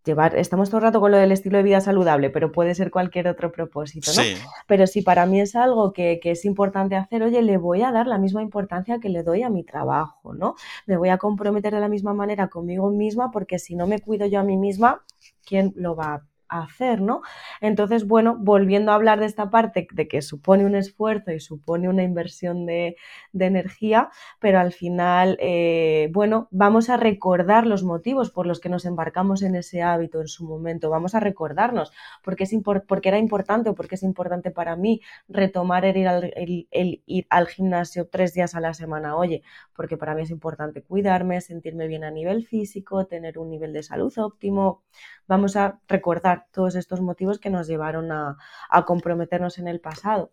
llevar, 0.04 0.36
estamos 0.36 0.70
todo 0.70 0.78
el 0.78 0.84
rato 0.84 1.00
con 1.00 1.12
lo 1.12 1.18
del 1.18 1.32
estilo 1.32 1.58
de 1.58 1.64
vida 1.64 1.82
saludable, 1.82 2.30
pero 2.30 2.52
puede 2.52 2.76
ser 2.76 2.92
cualquier 2.92 3.28
otro 3.28 3.52
propósito, 3.52 4.12
¿no? 4.16 4.22
Pero 4.68 4.88
si 4.88 5.02
para 5.02 5.26
mí 5.26 5.42
es 5.42 5.56
algo 5.56 5.94
que, 5.94 6.20
que, 6.22 6.32
es 6.32 6.46
importante 6.46 6.96
hacer, 6.96 7.24
oye, 7.24 7.42
le 7.42 7.58
voy 7.58 7.82
a 7.84 7.92
dar 7.92 8.08
la 8.08 8.18
misma 8.18 8.42
importancia 8.42 9.00
que 9.00 9.10
le 9.10 9.24
doy 9.24 9.44
a 9.44 9.50
mi 9.50 9.64
trabajo, 9.64 10.34
¿no? 10.34 10.56
Me 10.86 10.98
voy 10.98 11.10
a 11.10 11.18
comprometer 11.18 11.74
de 11.74 11.80
la 11.80 11.88
misma 11.88 12.14
manera 12.14 12.48
conmigo 12.48 12.90
misma, 12.90 13.32
porque 13.32 13.60
si 13.60 13.76
no 13.76 13.88
me 13.88 14.00
cuido 14.00 14.26
yo 14.26 14.40
a 14.40 14.44
mí 14.44 14.58
misma, 14.58 15.04
¿quién 15.46 15.74
lo 15.76 15.96
va 15.96 16.14
a 16.14 16.31
hacer, 16.52 17.02
¿no? 17.02 17.22
Entonces, 17.62 18.06
bueno, 18.06 18.36
volviendo 18.38 18.92
a 18.92 18.96
hablar 18.96 19.20
de 19.20 19.26
esta 19.26 19.50
parte 19.50 19.88
de 19.92 20.08
que 20.08 20.22
supone 20.22 20.66
un 20.66 20.76
esfuerzo 20.76 21.32
y 21.32 21.40
supone 21.40 21.90
una 21.90 22.04
inversión 22.04 22.66
de, 22.66 22.98
energía, 23.34 24.10
pero 24.40 24.60
al 24.60 24.72
final, 24.72 25.38
eh, 25.40 26.10
bueno, 26.12 26.48
vamos 26.52 26.90
a 26.90 26.98
recordar 26.98 27.66
los 27.66 27.84
motivos 27.84 28.30
por 28.30 28.46
los 28.46 28.60
que 28.60 28.70
nos 28.70 28.86
embarcamos 28.86 29.42
en 29.42 29.56
ese 29.56 29.82
hábito 29.82 30.22
en 30.22 30.28
su 30.28 30.46
momento, 30.46 30.90
vamos 30.90 31.16
a 31.16 31.20
recordarnos 31.20 31.92
porque, 32.24 32.44
es 32.44 32.56
porque 32.88 33.10
era 33.10 33.18
importante 33.18 33.70
o 33.70 33.76
porque 33.76 33.96
es 33.96 34.04
importante 34.04 34.52
para 34.52 34.76
mí 34.76 35.02
retomar 35.28 35.86
el 35.86 35.98
ir, 35.98 36.08
al, 36.08 36.34
el 36.36 37.04
ir 37.06 37.28
al 37.30 37.48
gimnasio 37.48 38.08
tres 38.08 38.34
días 38.34 38.54
a 38.56 38.60
la 38.60 38.74
semana, 38.74 39.16
oye, 39.16 39.42
porque 39.76 39.98
para 39.98 40.14
mí 40.14 40.22
es 40.24 40.32
importante 40.32 40.84
cuidarme, 40.84 41.42
sentirme 41.42 41.88
bien 41.88 42.04
a 42.04 42.12
nivel 42.12 42.46
físico, 42.46 43.06
tener 43.08 43.40
un 43.40 43.50
nivel 43.50 43.74
de 43.74 43.84
salud 43.84 44.14
óptimo, 44.18 44.84
vamos 45.28 45.56
a 45.56 45.80
recordar 45.88 46.41
todos 46.52 46.76
estos 46.76 47.02
motivos 47.02 47.40
que 47.40 47.50
nos 47.50 47.68
llevaron 47.68 48.12
a, 48.12 48.38
comprometernos 48.86 49.58
en 49.58 49.68
el 49.68 49.80
pasado. 49.80 50.32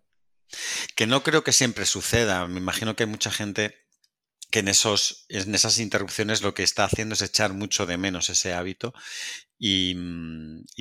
Que 0.97 1.07
no 1.07 1.23
creo 1.23 1.44
que 1.44 1.53
siempre 1.53 1.87
suceda. 1.87 2.47
Me 2.47 2.59
imagino 2.59 2.97
que 2.97 3.05
hay 3.05 3.09
mucha 3.09 3.31
gente 3.31 3.75
que 4.51 4.61
en, 4.61 4.68
esos, 4.68 5.27
en 5.29 5.55
esas 5.55 5.79
interrupciones 5.79 6.40
lo 6.40 6.55
que 6.55 6.62
está 6.62 6.85
haciendo 6.85 7.14
es 7.14 7.23
echar 7.23 7.53
mucho 7.53 7.85
de 7.85 7.99
menos 7.99 8.31
ese 8.31 8.55
hábito 8.55 8.94
y, 9.59 9.94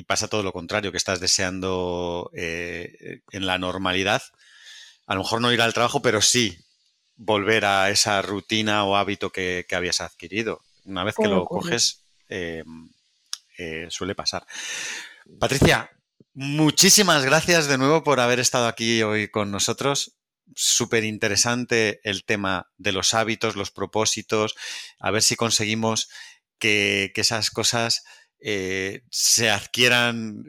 pasa 0.06 0.28
todo 0.28 0.42
lo 0.42 0.52
contrario, 0.52 0.90
que 0.90 0.96
estás 0.96 1.20
deseando 1.20 2.30
eh, 2.34 3.20
en 3.30 3.46
la 3.46 3.58
normalidad, 3.58 4.22
a 5.06 5.14
lo 5.14 5.20
mejor 5.20 5.40
no 5.40 5.52
ir 5.52 5.60
al 5.60 5.74
trabajo, 5.74 6.00
pero 6.00 6.22
sí 6.22 6.58
volver 7.16 7.64
a 7.64 7.90
esa 7.90 8.22
rutina 8.22 8.84
o 8.84 8.96
hábito 8.96 9.30
que, 9.30 9.66
habías 9.72 10.00
adquirido. 10.00 10.62
Una 10.84 11.04
vez 11.04 11.16
que 11.16 11.28
lo 11.28 11.44
coges, 11.44 12.04
eh, 12.28 12.62
eh, 13.58 13.88
suele 13.90 14.14
pasar. 14.14 14.46
Patricia, 15.36 15.90
muchísimas 16.34 17.24
gracias 17.24 17.68
de 17.68 17.78
nuevo 17.78 18.02
por 18.02 18.18
haber 18.18 18.40
estado 18.40 18.66
aquí 18.66 19.02
hoy 19.02 19.28
con 19.28 19.52
nosotros. 19.52 20.18
Súper 20.56 21.04
interesante 21.04 22.00
el 22.02 22.24
tema 22.24 22.70
de 22.76 22.92
los 22.92 23.14
hábitos, 23.14 23.54
los 23.54 23.70
propósitos, 23.70 24.56
a 24.98 25.10
ver 25.10 25.22
si 25.22 25.36
conseguimos 25.36 26.08
que, 26.58 27.12
esas 27.14 27.50
cosas 27.50 28.04
eh, 28.40 29.02
se 29.10 29.50
adquieran 29.50 30.42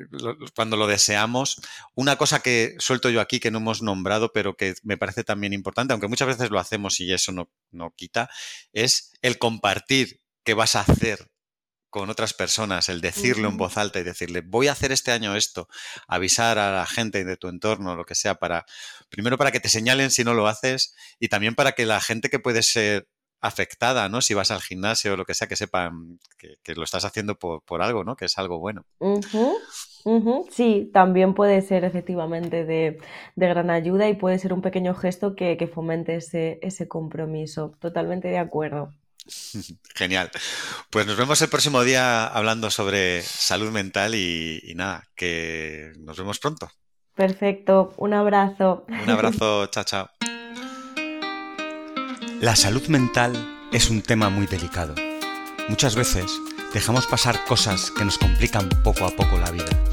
cuando 0.56 0.76
lo 0.78 0.88
deseamos. 0.88 1.62
Una 1.94 2.16
cosa 2.16 2.40
que 2.40 2.76
suelto 2.80 3.10
yo 3.10 3.22
aquí 3.22 3.40
que 3.40 3.52
no 3.52 3.60
hemos 3.60 3.84
nombrado, 3.84 4.32
pero 4.32 4.56
que 4.56 4.74
me 4.82 4.98
parece 4.98 5.24
también 5.24 5.54
importante, 5.54 5.94
aunque 5.94 6.08
muchas 6.08 6.30
veces 6.30 6.50
lo 6.50 6.60
hacemos 6.60 7.00
y 7.00 7.12
eso 7.14 7.32
no, 7.32 7.52
no 7.70 7.94
quita, 7.96 8.30
es 8.74 9.12
el 9.22 9.38
compartir 9.38 10.22
qué 10.44 10.56
vas 10.56 10.76
a 10.76 10.82
hacer 10.82 11.30
con 11.90 12.10
otras 12.10 12.34
personas, 12.34 12.90
el 12.90 13.02
decirlo 13.02 13.50
en 13.50 13.58
voz 13.58 13.78
alta 13.78 14.00
y 14.00 14.04
decirle, 14.04 14.42
voy 14.42 14.68
a 14.68 14.74
hacer 14.74 14.92
este 14.92 15.12
año 15.12 15.36
esto, 15.36 15.68
avisar 16.08 16.58
a 16.60 16.72
la 16.72 16.86
gente 16.86 17.24
de 17.24 17.38
tu 17.38 17.48
entorno, 17.48 17.96
lo 17.96 18.06
que 18.06 18.16
sea, 18.16 18.36
para, 18.36 18.66
primero 19.10 19.38
para 19.38 19.52
que 19.52 19.60
te 19.60 19.70
señalen 19.70 20.12
si 20.12 20.24
no 20.24 20.34
lo 20.34 20.48
haces 20.48 20.96
y 21.20 21.30
también 21.30 21.56
para 21.56 21.74
que 21.74 21.86
la 21.86 22.00
gente 22.00 22.30
que 22.30 22.40
puede 22.40 22.64
ser 22.64 23.08
afectada, 23.42 24.10
¿no? 24.10 24.22
Si 24.22 24.34
vas 24.34 24.52
al 24.52 24.62
gimnasio 24.62 25.14
o 25.14 25.18
lo 25.18 25.26
que 25.26 25.34
sea, 25.34 25.48
que 25.48 25.56
sepan 25.56 26.20
que, 26.38 26.76
lo 26.76 26.84
estás 26.84 27.06
haciendo 27.06 27.36
por, 27.36 27.82
algo, 27.82 28.04
¿no? 28.04 28.16
Que 28.16 28.26
es 28.26 28.38
algo 28.38 28.60
bueno. 28.60 28.86
Sí, 30.52 30.90
también 30.94 31.34
puede 31.34 31.62
ser 31.62 31.86
efectivamente 31.86 32.66
de, 32.66 33.00
gran 33.36 33.70
ayuda 33.70 34.10
y 34.10 34.16
puede 34.16 34.40
ser 34.40 34.54
un 34.54 34.62
pequeño 34.62 34.94
gesto 34.94 35.36
que, 35.36 35.58
que 35.58 35.68
fomente 35.68 36.16
ese, 36.16 36.60
ese 36.62 36.88
compromiso. 36.88 37.74
Totalmente 37.80 38.28
de 38.28 38.40
acuerdo. 38.40 38.94
Genial. 39.96 40.32
Pues 40.90 41.06
nos 41.06 41.18
vemos 41.18 41.42
el 41.42 41.50
próximo 41.50 41.84
día 41.84 42.26
hablando 42.26 42.70
sobre 42.72 43.22
salud 43.22 43.72
mental 43.72 44.16
y, 44.16 44.74
nada, 44.76 45.08
que 45.16 45.94
nos 45.98 46.18
vemos 46.18 46.40
pronto. 46.40 46.70
Perfecto, 47.16 47.94
un 47.98 48.14
abrazo. 48.14 48.86
Un 48.88 49.10
abrazo, 49.10 49.66
chao, 49.72 49.84
chao. 49.84 50.10
La 52.40 52.56
salud 52.56 52.88
mental 52.88 53.34
es 53.74 53.90
un 53.90 54.02
tema 54.02 54.30
muy 54.30 54.48
delicado. 54.48 54.96
Muchas 55.68 55.96
veces 55.96 56.32
dejamos 56.74 57.06
pasar 57.06 57.44
cosas 57.46 57.92
que 57.92 58.06
nos 58.06 58.18
complican 58.18 58.70
poco 58.84 59.06
a 59.06 59.12
poco 59.12 59.38
la 59.38 59.52
vida. 59.52 59.84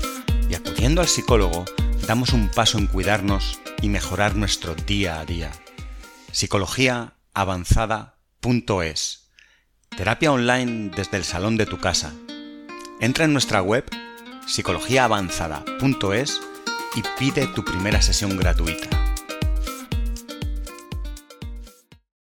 Y 0.49 0.55
acudiendo 0.55 1.01
al 1.01 1.09
psicólogo, 1.09 1.65
damos 2.07 2.33
un 2.33 2.49
paso 2.49 2.79
en 2.79 2.87
cuidarnos 2.87 3.59
y 3.83 3.89
mejorar 3.89 4.37
nuestro 4.37 4.77
día 4.77 5.19
a 5.19 5.25
día. 5.25 5.51
Psicología 6.31 7.15
avanzada 7.35 8.17
psicologiaavanzada.es. 8.41 9.26
Terapia 9.97 10.31
online 10.31 10.91
desde 10.95 11.17
el 11.17 11.25
salón 11.25 11.57
de 11.57 11.65
tu 11.65 11.79
casa. 11.79 12.13
Entra 13.01 13.25
en 13.25 13.33
nuestra 13.33 13.63
web 13.63 13.83
psicologiaavanzada.es 14.47 16.41
y 16.97 17.03
pide 17.19 17.47
tu 17.47 17.65
primera 17.65 18.03
sesión 18.03 18.37
gratuita. 18.37 19.06